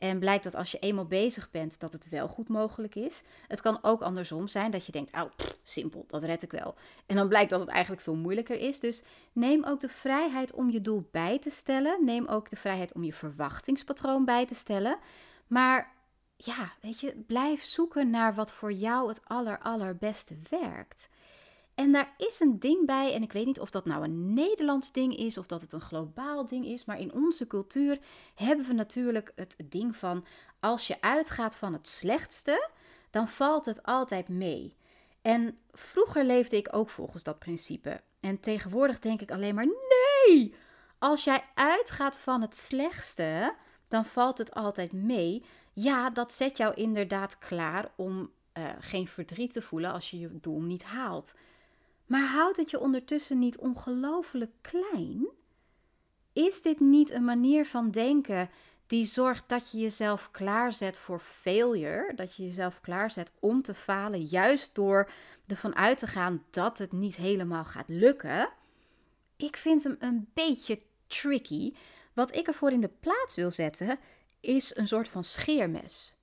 En 0.00 0.18
blijkt 0.18 0.44
dat 0.44 0.54
als 0.54 0.70
je 0.70 0.78
eenmaal 0.78 1.06
bezig 1.06 1.50
bent, 1.50 1.80
dat 1.80 1.92
het 1.92 2.08
wel 2.08 2.28
goed 2.28 2.48
mogelijk 2.48 2.94
is. 2.94 3.22
Het 3.46 3.60
kan 3.60 3.78
ook 3.82 4.02
andersom 4.02 4.48
zijn 4.48 4.70
dat 4.70 4.86
je 4.86 4.92
denkt, 4.92 5.12
oh, 5.12 5.30
simpel, 5.62 6.04
dat 6.06 6.22
red 6.22 6.42
ik 6.42 6.50
wel. 6.50 6.74
En 7.06 7.16
dan 7.16 7.28
blijkt 7.28 7.50
dat 7.50 7.60
het 7.60 7.68
eigenlijk 7.68 8.02
veel 8.02 8.14
moeilijker 8.14 8.58
is. 8.58 8.80
Dus 8.80 9.02
neem 9.32 9.64
ook 9.64 9.80
de 9.80 9.88
vrijheid 9.88 10.52
om 10.52 10.70
je 10.70 10.80
doel 10.80 11.08
bij 11.10 11.38
te 11.38 11.50
stellen. 11.50 12.04
Neem 12.04 12.26
ook 12.26 12.50
de 12.50 12.56
vrijheid 12.56 12.94
om 12.94 13.04
je 13.04 13.12
verwachtingspatroon 13.12 14.24
bij 14.24 14.46
te 14.46 14.54
stellen. 14.54 14.98
Maar 15.46 15.92
ja, 16.36 16.72
weet 16.80 17.00
je, 17.00 17.24
blijf 17.26 17.64
zoeken 17.64 18.10
naar 18.10 18.34
wat 18.34 18.52
voor 18.52 18.72
jou 18.72 19.08
het 19.08 19.20
aller, 19.24 19.58
allerbeste 19.58 20.38
werkt. 20.50 21.08
En 21.80 21.92
daar 21.92 22.14
is 22.16 22.40
een 22.40 22.58
ding 22.58 22.86
bij, 22.86 23.14
en 23.14 23.22
ik 23.22 23.32
weet 23.32 23.46
niet 23.46 23.60
of 23.60 23.70
dat 23.70 23.84
nou 23.84 24.04
een 24.04 24.34
Nederlands 24.34 24.92
ding 24.92 25.16
is 25.16 25.38
of 25.38 25.46
dat 25.46 25.60
het 25.60 25.72
een 25.72 25.80
globaal 25.80 26.46
ding 26.46 26.66
is, 26.66 26.84
maar 26.84 27.00
in 27.00 27.12
onze 27.12 27.46
cultuur 27.46 27.98
hebben 28.34 28.66
we 28.66 28.72
natuurlijk 28.72 29.32
het 29.34 29.56
ding 29.64 29.96
van 29.96 30.24
als 30.58 30.86
je 30.86 31.00
uitgaat 31.00 31.56
van 31.56 31.72
het 31.72 31.88
slechtste, 31.88 32.68
dan 33.10 33.28
valt 33.28 33.64
het 33.64 33.82
altijd 33.82 34.28
mee. 34.28 34.76
En 35.22 35.58
vroeger 35.72 36.24
leefde 36.24 36.56
ik 36.56 36.68
ook 36.70 36.90
volgens 36.90 37.22
dat 37.22 37.38
principe. 37.38 38.00
En 38.20 38.40
tegenwoordig 38.40 38.98
denk 38.98 39.20
ik 39.20 39.30
alleen 39.30 39.54
maar 39.54 39.68
nee. 39.68 40.54
Als 40.98 41.24
jij 41.24 41.44
uitgaat 41.54 42.18
van 42.18 42.40
het 42.40 42.56
slechtste, 42.56 43.54
dan 43.88 44.04
valt 44.04 44.38
het 44.38 44.54
altijd 44.54 44.92
mee. 44.92 45.44
Ja, 45.72 46.10
dat 46.10 46.32
zet 46.32 46.56
jou 46.56 46.74
inderdaad 46.74 47.38
klaar 47.38 47.90
om 47.96 48.30
uh, 48.54 48.68
geen 48.78 49.08
verdriet 49.08 49.52
te 49.52 49.62
voelen 49.62 49.92
als 49.92 50.10
je 50.10 50.18
je 50.18 50.40
doel 50.40 50.60
niet 50.60 50.84
haalt. 50.84 51.34
Maar 52.10 52.26
houdt 52.26 52.56
het 52.56 52.70
je 52.70 52.80
ondertussen 52.80 53.38
niet 53.38 53.58
ongelooflijk 53.58 54.50
klein? 54.60 55.28
Is 56.32 56.62
dit 56.62 56.80
niet 56.80 57.10
een 57.10 57.24
manier 57.24 57.66
van 57.66 57.90
denken 57.90 58.50
die 58.86 59.06
zorgt 59.06 59.48
dat 59.48 59.70
je 59.70 59.78
jezelf 59.78 60.30
klaarzet 60.30 60.98
voor 60.98 61.20
failure? 61.20 62.14
Dat 62.14 62.36
je 62.36 62.44
jezelf 62.44 62.80
klaarzet 62.80 63.32
om 63.38 63.62
te 63.62 63.74
falen, 63.74 64.22
juist 64.22 64.74
door 64.74 65.10
ervan 65.46 65.76
uit 65.76 65.98
te 65.98 66.06
gaan 66.06 66.44
dat 66.50 66.78
het 66.78 66.92
niet 66.92 67.16
helemaal 67.16 67.64
gaat 67.64 67.88
lukken? 67.88 68.48
Ik 69.36 69.56
vind 69.56 69.84
hem 69.84 69.96
een 69.98 70.28
beetje 70.34 70.82
tricky. 71.06 71.74
Wat 72.12 72.34
ik 72.34 72.46
ervoor 72.46 72.70
in 72.70 72.80
de 72.80 72.90
plaats 73.00 73.34
wil 73.34 73.50
zetten, 73.50 73.98
is 74.40 74.76
een 74.76 74.88
soort 74.88 75.08
van 75.08 75.24
scheermes. 75.24 76.16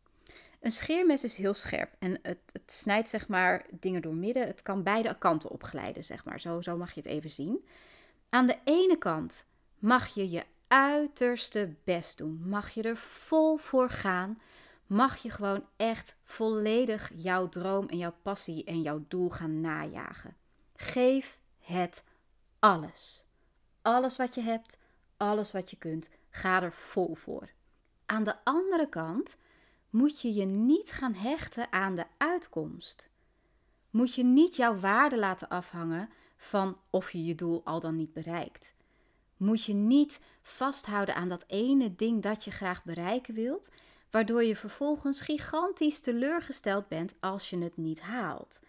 Een 0.60 0.72
scheermes 0.72 1.24
is 1.24 1.36
heel 1.36 1.54
scherp 1.54 1.96
en 2.00 2.20
het, 2.22 2.40
het 2.52 2.72
snijdt 2.72 3.10
zeg 3.10 3.28
maar 3.28 3.66
dingen 3.72 4.02
door 4.02 4.16
midden. 4.16 4.48
Het 4.48 4.62
kan 4.62 4.84
beide 4.84 5.18
kanten 5.18 5.50
opglijden, 5.50 6.04
zeg 6.04 6.26
maar. 6.26 6.40
Zo, 6.40 6.62
zo 6.62 6.78
mag 6.78 6.92
je 6.92 7.02
het 7.02 7.10
even 7.10 7.30
zien. 7.30 7.66
Aan 8.30 8.46
de 8.46 8.58
ene 8.64 8.98
kant 8.98 9.46
mag 9.80 10.08
je 10.08 10.30
je 10.30 10.44
uiterste 10.68 11.76
best 11.84 12.18
doen. 12.18 12.42
Mag 12.46 12.70
je 12.70 12.82
er 12.82 12.98
vol 12.98 13.58
voor 13.58 13.90
gaan. 13.90 14.42
Mag 14.86 15.18
je 15.18 15.30
gewoon 15.30 15.66
echt 15.76 16.16
volledig 16.24 17.12
jouw 17.16 17.50
droom 17.50 17.88
en 17.88 17.98
jouw 17.98 18.16
passie 18.22 18.64
en 18.64 18.82
jouw 18.82 19.06
doel 19.08 19.30
gaan 19.30 19.62
najagen. 19.62 20.36
Geef 20.76 21.40
het 21.60 22.04
alles. 22.60 23.26
Alles 23.82 24.18
wat 24.18 24.36
je 24.36 24.42
hebt, 24.42 24.80
alles 25.18 25.52
wat 25.52 25.70
je 25.70 25.78
kunt. 25.78 26.10
Ga 26.30 26.62
er 26.62 26.74
vol 26.74 27.16
voor. 27.16 27.50
Aan 28.06 28.24
de 28.24 28.36
andere 28.44 28.90
kant 28.90 29.38
moet 29.90 30.22
je 30.22 30.34
je 30.34 30.46
niet 30.46 30.92
gaan 30.92 31.14
hechten 31.14 31.72
aan 31.72 31.96
de 31.96 32.06
uitkomst. 32.18 33.10
Moet 33.90 34.16
je 34.16 34.24
niet 34.24 34.56
jouw 34.56 34.80
waarde 34.80 35.18
laten 35.18 35.50
afhangen 35.50 36.10
van 36.38 36.78
of 36.90 37.12
je 37.12 37.26
je 37.26 37.36
doel 37.36 37.62
al 37.64 37.80
dan 37.80 37.96
niet 37.96 38.14
bereikt. 38.14 38.76
Moet 39.38 39.64
je 39.64 39.74
niet 39.74 40.20
vasthouden 40.42 41.16
aan 41.16 41.30
dat 41.30 41.44
ene 41.48 41.96
ding 41.96 42.22
dat 42.22 42.44
je 42.44 42.52
graag 42.52 42.84
bereiken 42.84 43.34
wilt, 43.34 43.72
waardoor 44.12 44.44
je 44.44 44.56
vervolgens 44.56 45.22
gigantisch 45.22 46.00
teleurgesteld 46.00 46.88
bent 46.88 47.16
als 47.20 47.50
je 47.50 47.58
het 47.58 47.78
niet 47.78 48.00
haalt. 48.00 48.60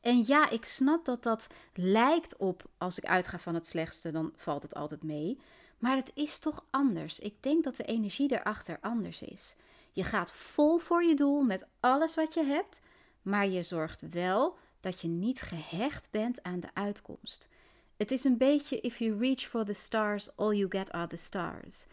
En 0.00 0.24
ja, 0.26 0.50
ik 0.50 0.64
snap 0.64 1.04
dat 1.04 1.22
dat 1.22 1.46
lijkt 1.74 2.36
op 2.36 2.64
als 2.78 2.98
ik 2.98 3.04
uitga 3.04 3.38
van 3.38 3.54
het 3.54 3.66
slechtste, 3.66 4.10
dan 4.10 4.32
valt 4.36 4.62
het 4.62 4.74
altijd 4.74 5.02
mee. 5.02 5.38
Maar 5.78 5.96
het 5.96 6.10
is 6.14 6.38
toch 6.38 6.64
anders. 6.70 7.20
Ik 7.20 7.42
denk 7.42 7.64
dat 7.64 7.76
de 7.76 7.84
energie 7.84 8.32
erachter 8.32 8.78
anders 8.80 9.22
is. 9.22 9.56
Je 9.94 10.04
gaat 10.04 10.32
vol 10.32 10.78
voor 10.78 11.04
je 11.04 11.14
doel 11.14 11.42
met 11.42 11.66
alles 11.80 12.14
wat 12.14 12.34
je 12.34 12.44
hebt, 12.44 12.82
maar 13.22 13.48
je 13.48 13.62
zorgt 13.62 14.02
wel 14.10 14.56
dat 14.80 15.00
je 15.00 15.08
niet 15.08 15.40
gehecht 15.40 16.10
bent 16.10 16.42
aan 16.42 16.60
de 16.60 16.68
uitkomst. 16.72 17.48
Het 17.96 18.10
is 18.10 18.24
een 18.24 18.36
beetje 18.36 18.80
if 18.80 18.98
you 18.98 19.18
reach 19.18 19.40
for 19.40 19.64
the 19.64 19.72
stars, 19.72 20.36
all 20.36 20.54
you 20.56 20.70
get 20.70 20.92
are 20.92 21.06
the 21.06 21.16
stars. 21.16 21.86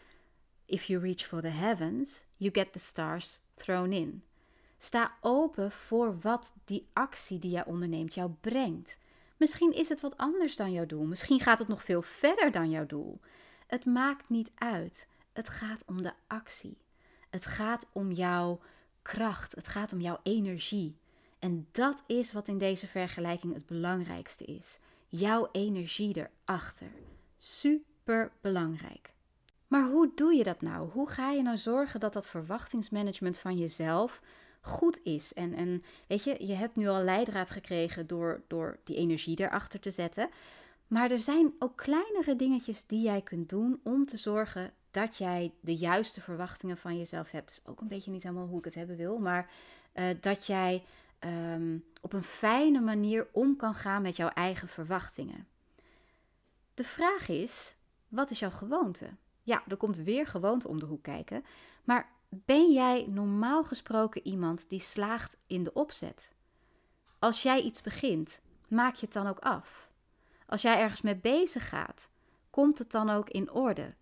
If 0.66 0.84
you 0.84 1.00
reach 1.00 1.26
for 1.26 1.40
the 1.40 1.48
heavens, 1.48 2.24
you 2.38 2.52
get 2.52 2.72
the 2.72 2.78
stars 2.78 3.40
thrown 3.54 3.92
in. 3.92 4.24
Sta 4.76 5.16
open 5.20 5.72
voor 5.72 6.18
wat 6.20 6.54
die 6.64 6.88
actie 6.92 7.38
die 7.38 7.50
jij 7.50 7.64
onderneemt 7.64 8.14
jou 8.14 8.30
brengt. 8.40 8.98
Misschien 9.36 9.72
is 9.72 9.88
het 9.88 10.00
wat 10.00 10.16
anders 10.16 10.56
dan 10.56 10.72
jouw 10.72 10.86
doel. 10.86 11.04
Misschien 11.04 11.40
gaat 11.40 11.58
het 11.58 11.68
nog 11.68 11.84
veel 11.84 12.02
verder 12.02 12.50
dan 12.50 12.70
jouw 12.70 12.86
doel. 12.86 13.20
Het 13.66 13.84
maakt 13.84 14.28
niet 14.28 14.50
uit. 14.54 15.06
Het 15.32 15.48
gaat 15.48 15.82
om 15.86 16.02
de 16.02 16.12
actie. 16.26 16.78
Het 17.32 17.46
gaat 17.46 17.86
om 17.92 18.10
jouw 18.10 18.60
kracht. 19.02 19.54
Het 19.54 19.68
gaat 19.68 19.92
om 19.92 20.00
jouw 20.00 20.18
energie. 20.22 20.96
En 21.38 21.66
dat 21.70 22.02
is 22.06 22.32
wat 22.32 22.48
in 22.48 22.58
deze 22.58 22.86
vergelijking 22.86 23.54
het 23.54 23.66
belangrijkste 23.66 24.44
is. 24.44 24.78
Jouw 25.08 25.48
energie 25.52 26.28
erachter. 26.44 26.90
Super 27.36 28.32
belangrijk. 28.40 29.12
Maar 29.66 29.88
hoe 29.88 30.12
doe 30.14 30.34
je 30.34 30.44
dat 30.44 30.60
nou? 30.60 30.90
Hoe 30.90 31.08
ga 31.08 31.30
je 31.30 31.42
nou 31.42 31.56
zorgen 31.56 32.00
dat 32.00 32.12
dat 32.12 32.28
verwachtingsmanagement 32.28 33.38
van 33.38 33.56
jezelf 33.56 34.22
goed 34.60 35.00
is? 35.02 35.34
En, 35.34 35.54
en 35.54 35.82
weet 36.06 36.24
je, 36.24 36.46
je 36.46 36.54
hebt 36.54 36.76
nu 36.76 36.88
al 36.88 37.02
leidraad 37.02 37.50
gekregen 37.50 38.06
door, 38.06 38.42
door 38.46 38.78
die 38.84 38.96
energie 38.96 39.40
erachter 39.40 39.80
te 39.80 39.90
zetten. 39.90 40.30
Maar 40.86 41.10
er 41.10 41.20
zijn 41.20 41.54
ook 41.58 41.76
kleinere 41.76 42.36
dingetjes 42.36 42.86
die 42.86 43.02
jij 43.02 43.22
kunt 43.22 43.48
doen 43.48 43.80
om 43.82 44.06
te 44.06 44.16
zorgen 44.16 44.72
dat 44.92 45.16
jij 45.16 45.52
de 45.60 45.74
juiste 45.74 46.20
verwachtingen 46.20 46.76
van 46.76 46.98
jezelf 46.98 47.30
hebt. 47.30 47.46
Dat 47.48 47.60
is 47.64 47.70
ook 47.72 47.80
een 47.80 47.88
beetje 47.88 48.10
niet 48.10 48.22
helemaal 48.22 48.46
hoe 48.46 48.58
ik 48.58 48.64
het 48.64 48.74
hebben 48.74 48.96
wil, 48.96 49.18
maar 49.18 49.50
uh, 49.94 50.04
dat 50.20 50.46
jij 50.46 50.84
um, 51.20 51.84
op 52.00 52.12
een 52.12 52.22
fijne 52.22 52.80
manier 52.80 53.26
om 53.32 53.56
kan 53.56 53.74
gaan 53.74 54.02
met 54.02 54.16
jouw 54.16 54.28
eigen 54.28 54.68
verwachtingen. 54.68 55.46
De 56.74 56.84
vraag 56.84 57.28
is: 57.28 57.74
wat 58.08 58.30
is 58.30 58.38
jouw 58.38 58.50
gewoonte? 58.50 59.08
Ja, 59.42 59.62
er 59.68 59.76
komt 59.76 59.96
weer 59.96 60.26
gewoonte 60.26 60.68
om 60.68 60.78
de 60.78 60.86
hoek 60.86 61.02
kijken, 61.02 61.44
maar 61.84 62.10
ben 62.28 62.72
jij 62.72 63.06
normaal 63.08 63.64
gesproken 63.64 64.26
iemand 64.26 64.68
die 64.68 64.80
slaagt 64.80 65.36
in 65.46 65.64
de 65.64 65.72
opzet? 65.72 66.32
Als 67.18 67.42
jij 67.42 67.60
iets 67.60 67.80
begint, 67.80 68.40
maak 68.68 68.94
je 68.94 69.04
het 69.04 69.14
dan 69.14 69.26
ook 69.26 69.38
af? 69.38 69.90
Als 70.46 70.62
jij 70.62 70.78
ergens 70.78 71.00
mee 71.00 71.16
bezig 71.16 71.68
gaat, 71.68 72.08
komt 72.50 72.78
het 72.78 72.90
dan 72.90 73.10
ook 73.10 73.30
in 73.30 73.50
orde? 73.50 73.94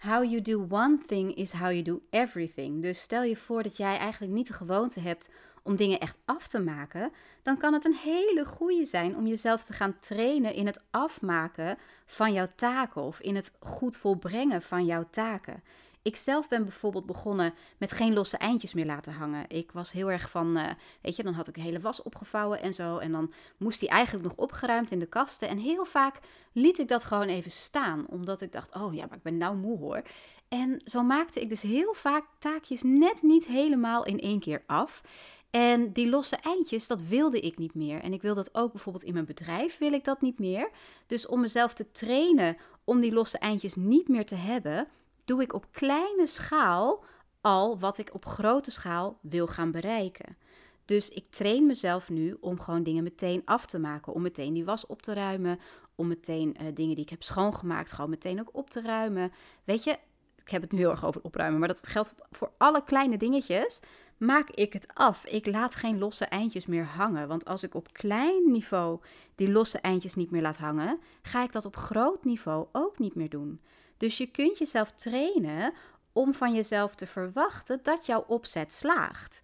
How 0.00 0.22
you 0.24 0.42
do 0.42 0.66
one 0.68 0.98
thing 1.06 1.36
is 1.36 1.52
how 1.52 1.70
you 1.70 1.82
do 1.82 2.00
everything. 2.10 2.82
Dus 2.82 3.00
stel 3.00 3.22
je 3.22 3.36
voor 3.36 3.62
dat 3.62 3.76
jij 3.76 3.96
eigenlijk 3.96 4.32
niet 4.32 4.46
de 4.46 4.52
gewoonte 4.52 5.00
hebt 5.00 5.30
om 5.62 5.76
dingen 5.76 6.00
echt 6.00 6.18
af 6.24 6.46
te 6.48 6.60
maken, 6.60 7.12
dan 7.42 7.58
kan 7.58 7.72
het 7.72 7.84
een 7.84 7.94
hele 8.02 8.44
goede 8.44 8.84
zijn 8.84 9.16
om 9.16 9.26
jezelf 9.26 9.64
te 9.64 9.72
gaan 9.72 9.98
trainen 9.98 10.54
in 10.54 10.66
het 10.66 10.80
afmaken 10.90 11.78
van 12.06 12.32
jouw 12.32 12.48
taken 12.54 13.02
of 13.02 13.20
in 13.20 13.36
het 13.36 13.52
goed 13.60 13.96
volbrengen 13.96 14.62
van 14.62 14.84
jouw 14.84 15.06
taken. 15.10 15.62
Ik 16.02 16.16
zelf 16.16 16.48
ben 16.48 16.62
bijvoorbeeld 16.62 17.06
begonnen 17.06 17.54
met 17.78 17.92
geen 17.92 18.12
losse 18.12 18.36
eindjes 18.36 18.74
meer 18.74 18.86
laten 18.86 19.12
hangen. 19.12 19.44
Ik 19.48 19.72
was 19.72 19.92
heel 19.92 20.10
erg 20.10 20.30
van, 20.30 20.56
uh, 20.56 20.70
weet 21.00 21.16
je, 21.16 21.22
dan 21.22 21.34
had 21.34 21.48
ik 21.48 21.56
een 21.56 21.62
hele 21.62 21.80
was 21.80 22.02
opgevouwen 22.02 22.60
en 22.60 22.74
zo. 22.74 22.98
En 22.98 23.12
dan 23.12 23.32
moest 23.56 23.80
die 23.80 23.88
eigenlijk 23.88 24.28
nog 24.28 24.36
opgeruimd 24.36 24.90
in 24.90 24.98
de 24.98 25.06
kasten. 25.06 25.48
En 25.48 25.58
heel 25.58 25.84
vaak 25.84 26.18
liet 26.52 26.78
ik 26.78 26.88
dat 26.88 27.04
gewoon 27.04 27.28
even 27.28 27.50
staan, 27.50 28.06
omdat 28.08 28.40
ik 28.40 28.52
dacht, 28.52 28.74
oh 28.74 28.94
ja, 28.94 29.06
maar 29.06 29.16
ik 29.16 29.22
ben 29.22 29.36
nou 29.38 29.56
moe 29.56 29.78
hoor. 29.78 30.02
En 30.48 30.82
zo 30.84 31.02
maakte 31.02 31.40
ik 31.40 31.48
dus 31.48 31.62
heel 31.62 31.94
vaak 31.94 32.24
taakjes 32.38 32.82
net 32.82 33.22
niet 33.22 33.46
helemaal 33.46 34.04
in 34.04 34.20
één 34.20 34.40
keer 34.40 34.62
af. 34.66 35.02
En 35.50 35.92
die 35.92 36.08
losse 36.08 36.36
eindjes, 36.36 36.86
dat 36.86 37.02
wilde 37.02 37.40
ik 37.40 37.58
niet 37.58 37.74
meer. 37.74 38.00
En 38.00 38.12
ik 38.12 38.22
wil 38.22 38.34
dat 38.34 38.54
ook 38.54 38.72
bijvoorbeeld 38.72 39.04
in 39.04 39.12
mijn 39.12 39.24
bedrijf, 39.24 39.78
wil 39.78 39.92
ik 39.92 40.04
dat 40.04 40.20
niet 40.20 40.38
meer. 40.38 40.70
Dus 41.06 41.26
om 41.26 41.40
mezelf 41.40 41.72
te 41.72 41.90
trainen 41.90 42.56
om 42.84 43.00
die 43.00 43.12
losse 43.12 43.38
eindjes 43.38 43.74
niet 43.74 44.08
meer 44.08 44.26
te 44.26 44.34
hebben, 44.34 44.88
doe 45.30 45.42
ik 45.42 45.52
op 45.52 45.66
kleine 45.70 46.26
schaal 46.26 47.04
al 47.40 47.78
wat 47.78 47.98
ik 47.98 48.14
op 48.14 48.24
grote 48.26 48.70
schaal 48.70 49.18
wil 49.20 49.46
gaan 49.46 49.70
bereiken. 49.70 50.36
Dus 50.84 51.08
ik 51.08 51.30
train 51.30 51.66
mezelf 51.66 52.08
nu 52.08 52.36
om 52.40 52.60
gewoon 52.60 52.82
dingen 52.82 53.02
meteen 53.02 53.42
af 53.44 53.66
te 53.66 53.78
maken. 53.78 54.12
Om 54.12 54.22
meteen 54.22 54.52
die 54.52 54.64
was 54.64 54.86
op 54.86 55.02
te 55.02 55.12
ruimen. 55.12 55.58
Om 55.94 56.08
meteen 56.08 56.56
uh, 56.60 56.66
dingen 56.74 56.94
die 56.94 57.04
ik 57.04 57.10
heb 57.10 57.22
schoongemaakt, 57.22 57.92
gewoon 57.92 58.10
meteen 58.10 58.40
ook 58.40 58.48
op 58.52 58.70
te 58.70 58.80
ruimen. 58.80 59.32
Weet 59.64 59.84
je, 59.84 59.98
ik 60.36 60.50
heb 60.50 60.62
het 60.62 60.72
nu 60.72 60.78
heel 60.78 60.90
erg 60.90 61.04
over 61.04 61.20
opruimen, 61.22 61.58
maar 61.58 61.68
dat 61.68 61.88
geldt 61.88 62.14
voor 62.30 62.52
alle 62.56 62.84
kleine 62.84 63.16
dingetjes. 63.16 63.80
Maak 64.16 64.50
ik 64.50 64.72
het 64.72 64.86
af. 64.94 65.26
Ik 65.26 65.46
laat 65.46 65.74
geen 65.74 65.98
losse 65.98 66.24
eindjes 66.24 66.66
meer 66.66 66.84
hangen. 66.84 67.28
Want 67.28 67.44
als 67.44 67.62
ik 67.62 67.74
op 67.74 67.92
klein 67.92 68.50
niveau 68.50 69.00
die 69.34 69.50
losse 69.50 69.78
eindjes 69.78 70.14
niet 70.14 70.30
meer 70.30 70.42
laat 70.42 70.56
hangen, 70.56 70.98
ga 71.22 71.42
ik 71.42 71.52
dat 71.52 71.64
op 71.64 71.76
groot 71.76 72.24
niveau 72.24 72.66
ook 72.72 72.98
niet 72.98 73.14
meer 73.14 73.28
doen. 73.28 73.60
Dus 74.00 74.18
je 74.18 74.26
kunt 74.26 74.58
jezelf 74.58 74.90
trainen 74.90 75.72
om 76.12 76.34
van 76.34 76.54
jezelf 76.54 76.94
te 76.94 77.06
verwachten 77.06 77.80
dat 77.82 78.06
jouw 78.06 78.24
opzet 78.26 78.72
slaagt. 78.72 79.42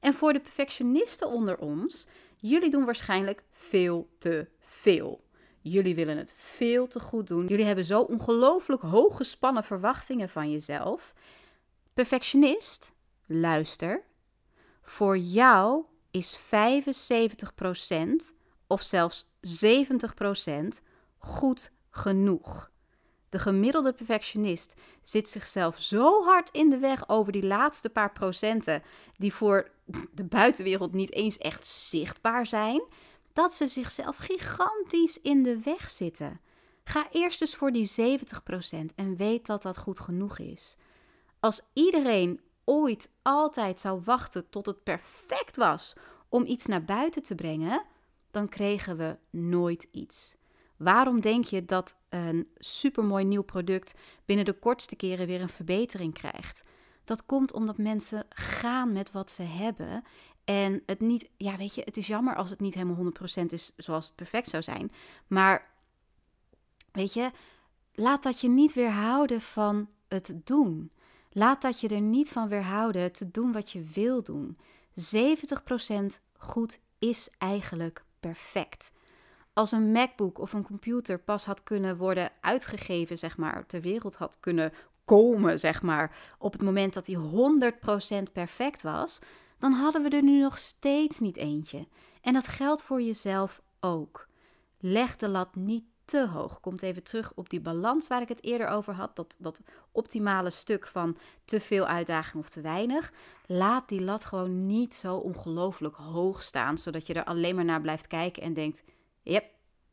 En 0.00 0.14
voor 0.14 0.32
de 0.32 0.40
perfectionisten 0.40 1.28
onder 1.28 1.58
ons, 1.58 2.06
jullie 2.36 2.70
doen 2.70 2.84
waarschijnlijk 2.84 3.42
veel 3.50 4.08
te 4.18 4.48
veel. 4.60 5.24
Jullie 5.60 5.94
willen 5.94 6.16
het 6.16 6.34
veel 6.36 6.86
te 6.86 7.00
goed 7.00 7.28
doen. 7.28 7.46
Jullie 7.46 7.64
hebben 7.64 7.84
zo 7.84 8.00
ongelooflijk 8.00 8.82
hooggespannen 8.82 9.64
verwachtingen 9.64 10.28
van 10.28 10.50
jezelf. 10.50 11.14
Perfectionist, 11.94 12.92
luister. 13.26 14.02
Voor 14.82 15.18
jou 15.18 15.84
is 16.10 16.38
75% 16.38 16.40
of 18.66 18.82
zelfs 18.82 19.26
70% 19.64 20.82
goed 21.18 21.70
genoeg. 21.90 22.70
De 23.28 23.38
gemiddelde 23.38 23.92
perfectionist 23.92 24.74
zit 25.02 25.28
zichzelf 25.28 25.80
zo 25.80 26.24
hard 26.24 26.50
in 26.50 26.70
de 26.70 26.78
weg 26.78 27.08
over 27.08 27.32
die 27.32 27.46
laatste 27.46 27.90
paar 27.90 28.12
procenten, 28.12 28.82
die 29.16 29.34
voor 29.34 29.70
de 30.12 30.24
buitenwereld 30.24 30.92
niet 30.92 31.12
eens 31.12 31.38
echt 31.38 31.66
zichtbaar 31.66 32.46
zijn, 32.46 32.82
dat 33.32 33.52
ze 33.52 33.68
zichzelf 33.68 34.16
gigantisch 34.16 35.20
in 35.20 35.42
de 35.42 35.60
weg 35.62 35.90
zitten. 35.90 36.40
Ga 36.84 37.08
eerst 37.10 37.40
eens 37.40 37.56
voor 37.56 37.72
die 37.72 37.90
70% 37.90 38.94
en 38.94 39.16
weet 39.16 39.46
dat 39.46 39.62
dat 39.62 39.78
goed 39.78 40.00
genoeg 40.00 40.38
is. 40.38 40.76
Als 41.40 41.62
iedereen 41.72 42.40
ooit 42.64 43.10
altijd 43.22 43.80
zou 43.80 44.00
wachten 44.04 44.48
tot 44.48 44.66
het 44.66 44.82
perfect 44.82 45.56
was 45.56 45.94
om 46.28 46.46
iets 46.46 46.66
naar 46.66 46.84
buiten 46.84 47.22
te 47.22 47.34
brengen, 47.34 47.82
dan 48.30 48.48
kregen 48.48 48.96
we 48.96 49.16
nooit 49.30 49.88
iets. 49.90 50.36
Waarom 50.78 51.20
denk 51.20 51.44
je 51.44 51.64
dat 51.64 51.96
een 52.08 52.48
supermooi 52.56 53.24
nieuw 53.24 53.42
product 53.42 53.94
binnen 54.24 54.44
de 54.44 54.52
kortste 54.52 54.96
keren 54.96 55.26
weer 55.26 55.40
een 55.40 55.48
verbetering 55.48 56.14
krijgt? 56.14 56.64
Dat 57.04 57.26
komt 57.26 57.52
omdat 57.52 57.78
mensen 57.78 58.26
gaan 58.28 58.92
met 58.92 59.12
wat 59.12 59.30
ze 59.30 59.42
hebben. 59.42 60.04
En 60.44 60.82
het 60.86 61.00
niet, 61.00 61.30
ja, 61.36 61.56
weet 61.56 61.74
je, 61.74 61.82
het 61.84 61.96
is 61.96 62.06
jammer 62.06 62.36
als 62.36 62.50
het 62.50 62.60
niet 62.60 62.74
helemaal 62.74 63.12
100% 63.42 63.44
is 63.46 63.72
zoals 63.76 64.06
het 64.06 64.16
perfect 64.16 64.48
zou 64.48 64.62
zijn. 64.62 64.92
Maar, 65.26 65.70
weet 66.92 67.12
je, 67.12 67.30
laat 67.94 68.22
dat 68.22 68.40
je 68.40 68.48
niet 68.48 68.72
weerhouden 68.72 69.40
van 69.40 69.88
het 70.08 70.40
doen. 70.44 70.90
Laat 71.30 71.62
dat 71.62 71.80
je 71.80 71.88
er 71.88 72.00
niet 72.00 72.28
van 72.28 72.48
weerhouden 72.48 73.12
te 73.12 73.30
doen 73.30 73.52
wat 73.52 73.70
je 73.70 73.82
wil 73.82 74.22
doen. 74.22 74.58
70% 75.16 76.20
goed 76.38 76.78
is 76.98 77.28
eigenlijk 77.38 78.04
perfect. 78.20 78.90
Als 79.58 79.72
een 79.72 79.92
MacBook 79.92 80.38
of 80.38 80.52
een 80.52 80.62
computer 80.62 81.18
pas 81.18 81.44
had 81.44 81.62
kunnen 81.62 81.96
worden 81.96 82.30
uitgegeven, 82.40 83.18
zeg 83.18 83.36
maar, 83.36 83.66
ter 83.66 83.80
wereld 83.80 84.16
had 84.16 84.36
kunnen 84.40 84.72
komen, 85.04 85.58
zeg 85.58 85.82
maar, 85.82 86.16
op 86.38 86.52
het 86.52 86.62
moment 86.62 86.94
dat 86.94 87.06
hij 87.06 87.16
100% 88.28 88.32
perfect 88.32 88.82
was, 88.82 89.18
dan 89.58 89.72
hadden 89.72 90.02
we 90.02 90.08
er 90.08 90.22
nu 90.22 90.40
nog 90.40 90.58
steeds 90.58 91.18
niet 91.18 91.36
eentje. 91.36 91.86
En 92.20 92.32
dat 92.32 92.48
geldt 92.48 92.82
voor 92.82 93.02
jezelf 93.02 93.62
ook. 93.80 94.28
Leg 94.78 95.16
de 95.16 95.28
lat 95.28 95.54
niet 95.54 95.84
te 96.04 96.28
hoog. 96.28 96.60
Komt 96.60 96.82
even 96.82 97.02
terug 97.02 97.32
op 97.34 97.50
die 97.50 97.60
balans 97.60 98.08
waar 98.08 98.22
ik 98.22 98.28
het 98.28 98.42
eerder 98.42 98.68
over 98.68 98.94
had. 98.94 99.16
Dat, 99.16 99.36
dat 99.38 99.60
optimale 99.92 100.50
stuk 100.50 100.86
van 100.86 101.16
te 101.44 101.60
veel 101.60 101.86
uitdaging 101.86 102.42
of 102.42 102.48
te 102.48 102.60
weinig. 102.60 103.12
Laat 103.46 103.88
die 103.88 104.00
lat 104.00 104.24
gewoon 104.24 104.66
niet 104.66 104.94
zo 104.94 105.16
ongelooflijk 105.16 105.96
hoog 105.96 106.42
staan, 106.42 106.78
zodat 106.78 107.06
je 107.06 107.14
er 107.14 107.24
alleen 107.24 107.54
maar 107.54 107.64
naar 107.64 107.80
blijft 107.80 108.06
kijken 108.06 108.42
en 108.42 108.54
denkt: 108.54 108.82
Yep, 109.28 109.44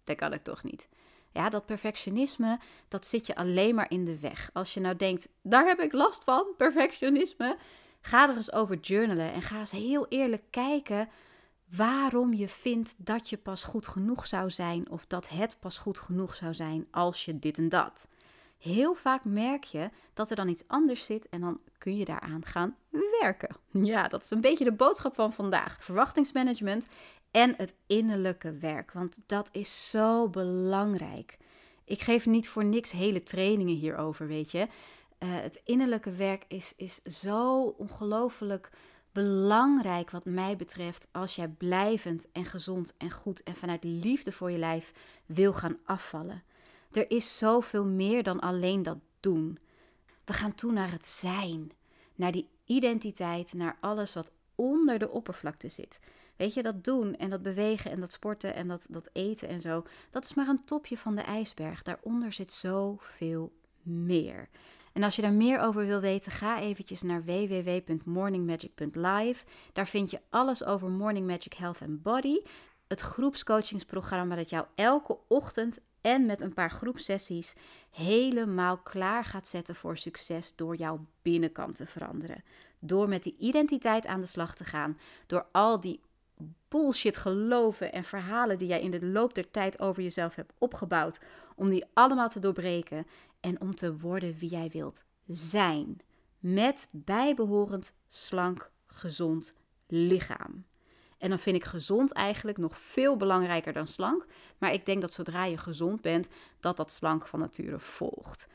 dat 0.03 0.15
kan 0.15 0.33
ik 0.33 0.43
toch 0.43 0.63
niet. 0.63 0.87
Ja, 1.31 1.49
dat 1.49 1.65
perfectionisme, 1.65 2.59
dat 2.87 3.05
zit 3.05 3.27
je 3.27 3.35
alleen 3.35 3.75
maar 3.75 3.91
in 3.91 4.05
de 4.05 4.19
weg. 4.19 4.49
Als 4.53 4.73
je 4.73 4.79
nou 4.79 4.95
denkt, 4.95 5.27
daar 5.41 5.67
heb 5.67 5.79
ik 5.79 5.93
last 5.93 6.23
van, 6.23 6.45
perfectionisme. 6.57 7.57
Ga 8.01 8.29
er 8.29 8.35
eens 8.35 8.51
over 8.51 8.77
journalen 8.77 9.33
en 9.33 9.41
ga 9.41 9.59
eens 9.59 9.71
heel 9.71 10.07
eerlijk 10.07 10.43
kijken 10.49 11.09
waarom 11.75 12.33
je 12.33 12.47
vindt 12.47 12.95
dat 12.97 13.29
je 13.29 13.37
pas 13.37 13.63
goed 13.63 13.87
genoeg 13.87 14.27
zou 14.27 14.49
zijn 14.49 14.89
of 14.89 15.05
dat 15.05 15.29
het 15.29 15.57
pas 15.59 15.77
goed 15.77 15.99
genoeg 15.99 16.35
zou 16.35 16.53
zijn 16.53 16.87
als 16.91 17.25
je 17.25 17.39
dit 17.39 17.57
en 17.57 17.69
dat. 17.69 18.07
Heel 18.57 18.93
vaak 18.93 19.25
merk 19.25 19.63
je 19.63 19.89
dat 20.13 20.29
er 20.29 20.35
dan 20.35 20.47
iets 20.47 20.67
anders 20.67 21.05
zit 21.05 21.29
en 21.29 21.41
dan 21.41 21.59
kun 21.77 21.97
je 21.97 22.05
daaraan 22.05 22.45
gaan 22.45 22.75
werken. 23.19 23.55
Ja, 23.71 24.07
dat 24.07 24.23
is 24.23 24.29
een 24.29 24.41
beetje 24.41 24.63
de 24.63 24.71
boodschap 24.71 25.15
van 25.15 25.33
vandaag. 25.33 25.83
Verwachtingsmanagement 25.83 26.87
en 27.35 27.53
het 27.57 27.75
innerlijke 27.87 28.57
werk, 28.57 28.91
want 28.91 29.19
dat 29.25 29.49
is 29.51 29.89
zo 29.89 30.29
belangrijk. 30.29 31.37
Ik 31.83 32.01
geef 32.01 32.25
niet 32.25 32.49
voor 32.49 32.65
niks 32.65 32.91
hele 32.91 33.23
trainingen 33.23 33.75
hierover, 33.75 34.27
weet 34.27 34.51
je. 34.51 34.59
Uh, 34.59 34.67
het 35.19 35.61
innerlijke 35.63 36.11
werk 36.11 36.45
is, 36.47 36.73
is 36.77 37.01
zo 37.03 37.61
ongelooflijk 37.77 38.69
belangrijk 39.11 40.11
wat 40.11 40.25
mij 40.25 40.55
betreft 40.55 41.07
als 41.11 41.35
jij 41.35 41.47
blijvend 41.47 42.31
en 42.31 42.45
gezond 42.45 42.93
en 42.97 43.11
goed 43.11 43.43
en 43.43 43.55
vanuit 43.55 43.83
liefde 43.83 44.31
voor 44.31 44.51
je 44.51 44.57
lijf 44.57 44.93
wil 45.25 45.53
gaan 45.53 45.77
afvallen. 45.85 46.43
Er 46.91 47.11
is 47.11 47.37
zoveel 47.37 47.85
meer 47.85 48.23
dan 48.23 48.39
alleen 48.39 48.83
dat 48.83 48.97
doen. 49.19 49.59
We 50.25 50.33
gaan 50.33 50.55
toe 50.55 50.71
naar 50.71 50.91
het 50.91 51.05
zijn, 51.05 51.71
naar 52.15 52.31
die 52.31 52.49
identiteit, 52.65 53.53
naar 53.53 53.77
alles 53.79 54.13
wat 54.13 54.31
onder 54.55 54.99
de 54.99 55.09
oppervlakte 55.09 55.69
zit. 55.69 55.99
Weet 56.35 56.53
je, 56.53 56.63
dat 56.63 56.83
doen 56.83 57.15
en 57.15 57.29
dat 57.29 57.41
bewegen 57.41 57.91
en 57.91 57.99
dat 57.99 58.11
sporten 58.11 58.55
en 58.55 58.67
dat, 58.67 58.85
dat 58.89 59.09
eten 59.13 59.47
en 59.47 59.61
zo, 59.61 59.83
dat 60.11 60.23
is 60.23 60.33
maar 60.33 60.47
een 60.47 60.65
topje 60.65 60.97
van 60.97 61.15
de 61.15 61.21
ijsberg. 61.21 61.81
Daaronder 61.81 62.33
zit 62.33 62.51
zoveel 62.51 63.53
meer. 63.81 64.49
En 64.93 65.03
als 65.03 65.15
je 65.15 65.21
daar 65.21 65.33
meer 65.33 65.59
over 65.59 65.85
wil 65.85 65.99
weten, 65.99 66.31
ga 66.31 66.59
eventjes 66.59 67.01
naar 67.01 67.23
www.morningmagic.live. 67.23 69.45
Daar 69.73 69.87
vind 69.87 70.11
je 70.11 70.21
alles 70.29 70.63
over 70.63 70.89
Morning 70.89 71.27
Magic 71.27 71.53
Health 71.53 71.81
and 71.81 72.03
Body. 72.03 72.41
Het 72.87 73.01
groepscoachingsprogramma 73.01 74.35
dat 74.35 74.49
jou 74.49 74.65
elke 74.75 75.17
ochtend 75.27 75.79
en 76.01 76.25
met 76.25 76.41
een 76.41 76.53
paar 76.53 76.71
groepsessies 76.71 77.55
helemaal 77.91 78.77
klaar 78.77 79.25
gaat 79.25 79.47
zetten 79.47 79.75
voor 79.75 79.97
succes 79.97 80.53
door 80.55 80.75
jouw 80.75 81.05
binnenkant 81.21 81.75
te 81.75 81.85
veranderen. 81.85 82.43
Door 82.79 83.09
met 83.09 83.23
die 83.23 83.35
identiteit 83.39 84.05
aan 84.05 84.21
de 84.21 84.27
slag 84.27 84.55
te 84.55 84.63
gaan, 84.63 84.97
door 85.25 85.45
al 85.51 85.79
die 85.79 86.01
bullshit 86.67 87.17
geloven 87.17 87.91
en 87.91 88.03
verhalen 88.03 88.57
die 88.57 88.67
jij 88.67 88.81
in 88.81 88.91
de 88.91 89.05
loop 89.05 89.33
der 89.33 89.51
tijd 89.51 89.79
over 89.79 90.03
jezelf 90.03 90.35
hebt 90.35 90.53
opgebouwd, 90.57 91.19
om 91.55 91.69
die 91.69 91.85
allemaal 91.93 92.29
te 92.29 92.39
doorbreken 92.39 93.07
en 93.39 93.61
om 93.61 93.75
te 93.75 93.97
worden 93.97 94.37
wie 94.37 94.49
jij 94.49 94.69
wilt 94.69 95.03
zijn. 95.27 95.97
Met 96.39 96.89
bijbehorend 96.91 97.93
slank, 98.07 98.71
gezond 98.85 99.53
lichaam. 99.87 100.65
En 101.17 101.29
dan 101.29 101.39
vind 101.39 101.55
ik 101.55 101.63
gezond 101.63 102.13
eigenlijk 102.13 102.57
nog 102.57 102.79
veel 102.79 103.17
belangrijker 103.17 103.73
dan 103.73 103.87
slank. 103.87 104.25
Maar 104.57 104.73
ik 104.73 104.85
denk 104.85 105.01
dat 105.01 105.13
zodra 105.13 105.45
je 105.45 105.57
gezond 105.57 106.01
bent, 106.01 106.27
dat 106.59 106.77
dat 106.77 106.91
slank 106.91 107.27
van 107.27 107.39
nature 107.39 107.79
volgt. 107.79 108.47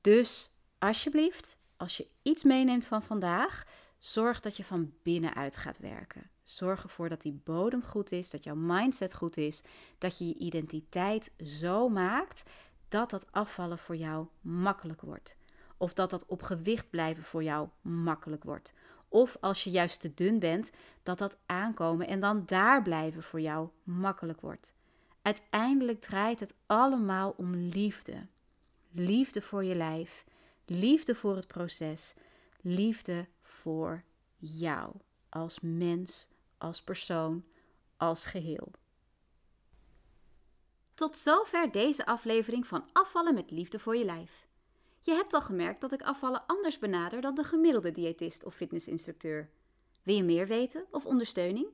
Dus 0.00 0.52
alsjeblieft, 0.78 1.56
als 1.76 1.96
je 1.96 2.06
iets 2.22 2.42
meeneemt 2.42 2.86
van 2.86 3.02
vandaag, 3.02 3.64
zorg 3.98 4.40
dat 4.40 4.56
je 4.56 4.64
van 4.64 4.92
binnenuit 5.02 5.56
gaat 5.56 5.78
werken. 5.78 6.30
Zorg 6.50 6.82
ervoor 6.82 7.08
dat 7.08 7.22
die 7.22 7.40
bodem 7.44 7.82
goed 7.82 8.12
is, 8.12 8.30
dat 8.30 8.44
jouw 8.44 8.54
mindset 8.54 9.14
goed 9.14 9.36
is, 9.36 9.62
dat 9.98 10.18
je 10.18 10.26
je 10.26 10.34
identiteit 10.34 11.32
zo 11.44 11.88
maakt 11.88 12.42
dat 12.88 13.10
dat 13.10 13.32
afvallen 13.32 13.78
voor 13.78 13.96
jou 13.96 14.26
makkelijk 14.40 15.00
wordt. 15.00 15.36
Of 15.76 15.92
dat 15.92 16.10
dat 16.10 16.26
op 16.26 16.42
gewicht 16.42 16.90
blijven 16.90 17.24
voor 17.24 17.42
jou 17.42 17.68
makkelijk 17.80 18.44
wordt. 18.44 18.72
Of 19.08 19.36
als 19.40 19.64
je 19.64 19.70
juist 19.70 20.00
te 20.00 20.14
dun 20.14 20.38
bent, 20.38 20.70
dat 21.02 21.18
dat 21.18 21.38
aankomen 21.46 22.06
en 22.06 22.20
dan 22.20 22.42
daar 22.46 22.82
blijven 22.82 23.22
voor 23.22 23.40
jou 23.40 23.68
makkelijk 23.82 24.40
wordt. 24.40 24.72
Uiteindelijk 25.22 26.00
draait 26.00 26.40
het 26.40 26.54
allemaal 26.66 27.34
om 27.36 27.54
liefde. 27.54 28.26
Liefde 28.90 29.42
voor 29.42 29.64
je 29.64 29.74
lijf, 29.74 30.24
liefde 30.64 31.14
voor 31.14 31.36
het 31.36 31.46
proces, 31.46 32.14
liefde 32.60 33.26
voor 33.42 34.04
jou 34.36 34.92
als 35.28 35.60
mens, 35.60 36.28
als 36.60 36.82
persoon, 36.82 37.44
als 37.96 38.26
geheel. 38.26 38.70
Tot 40.94 41.16
zover 41.16 41.72
deze 41.72 42.06
aflevering 42.06 42.66
van 42.66 42.84
Afvallen 42.92 43.34
met 43.34 43.50
Liefde 43.50 43.78
voor 43.78 43.96
je 43.96 44.04
lijf. 44.04 44.48
Je 45.00 45.12
hebt 45.12 45.34
al 45.34 45.40
gemerkt 45.40 45.80
dat 45.80 45.92
ik 45.92 46.02
afvallen 46.02 46.46
anders 46.46 46.78
benader 46.78 47.20
dan 47.20 47.34
de 47.34 47.44
gemiddelde 47.44 47.92
diëtist 47.92 48.44
of 48.44 48.54
fitnessinstructeur. 48.54 49.50
Wil 50.02 50.14
je 50.14 50.22
meer 50.22 50.46
weten 50.46 50.86
of 50.90 51.06
ondersteuning? 51.06 51.66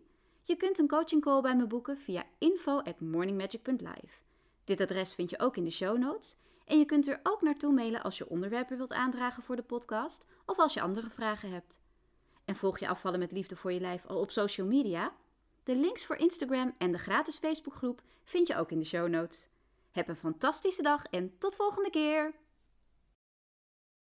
Je 0.42 0.56
kunt 0.56 0.78
een 0.78 0.88
coaching 0.88 1.22
call 1.22 1.40
bij 1.40 1.56
me 1.56 1.66
boeken 1.66 1.98
via 1.98 2.24
info@morningmagic.live. 2.38 4.22
Dit 4.64 4.80
adres 4.80 5.14
vind 5.14 5.30
je 5.30 5.38
ook 5.38 5.56
in 5.56 5.64
de 5.64 5.70
show 5.70 5.98
notes 5.98 6.36
en 6.64 6.78
je 6.78 6.84
kunt 6.84 7.06
er 7.08 7.20
ook 7.22 7.42
naartoe 7.42 7.72
mailen 7.72 8.02
als 8.02 8.18
je 8.18 8.28
onderwerpen 8.28 8.76
wilt 8.76 8.92
aandragen 8.92 9.42
voor 9.42 9.56
de 9.56 9.62
podcast 9.62 10.26
of 10.46 10.58
als 10.58 10.74
je 10.74 10.80
andere 10.80 11.10
vragen 11.10 11.50
hebt. 11.50 11.78
En 12.46 12.56
volg 12.56 12.78
je 12.78 12.88
afvallen 12.88 13.18
met 13.18 13.32
liefde 13.32 13.56
voor 13.56 13.72
je 13.72 13.80
lijf 13.80 14.06
al 14.06 14.20
op 14.20 14.30
social 14.30 14.66
media? 14.66 15.12
De 15.64 15.76
links 15.76 16.04
voor 16.06 16.16
Instagram 16.16 16.74
en 16.78 16.92
de 16.92 16.98
gratis 16.98 17.38
Facebookgroep 17.38 18.02
vind 18.24 18.46
je 18.46 18.56
ook 18.56 18.70
in 18.70 18.78
de 18.78 18.84
show 18.84 19.08
notes. 19.08 19.48
Heb 19.90 20.08
een 20.08 20.16
fantastische 20.16 20.82
dag 20.82 21.04
en 21.04 21.38
tot 21.38 21.56
volgende 21.56 21.90
keer! 21.90 22.34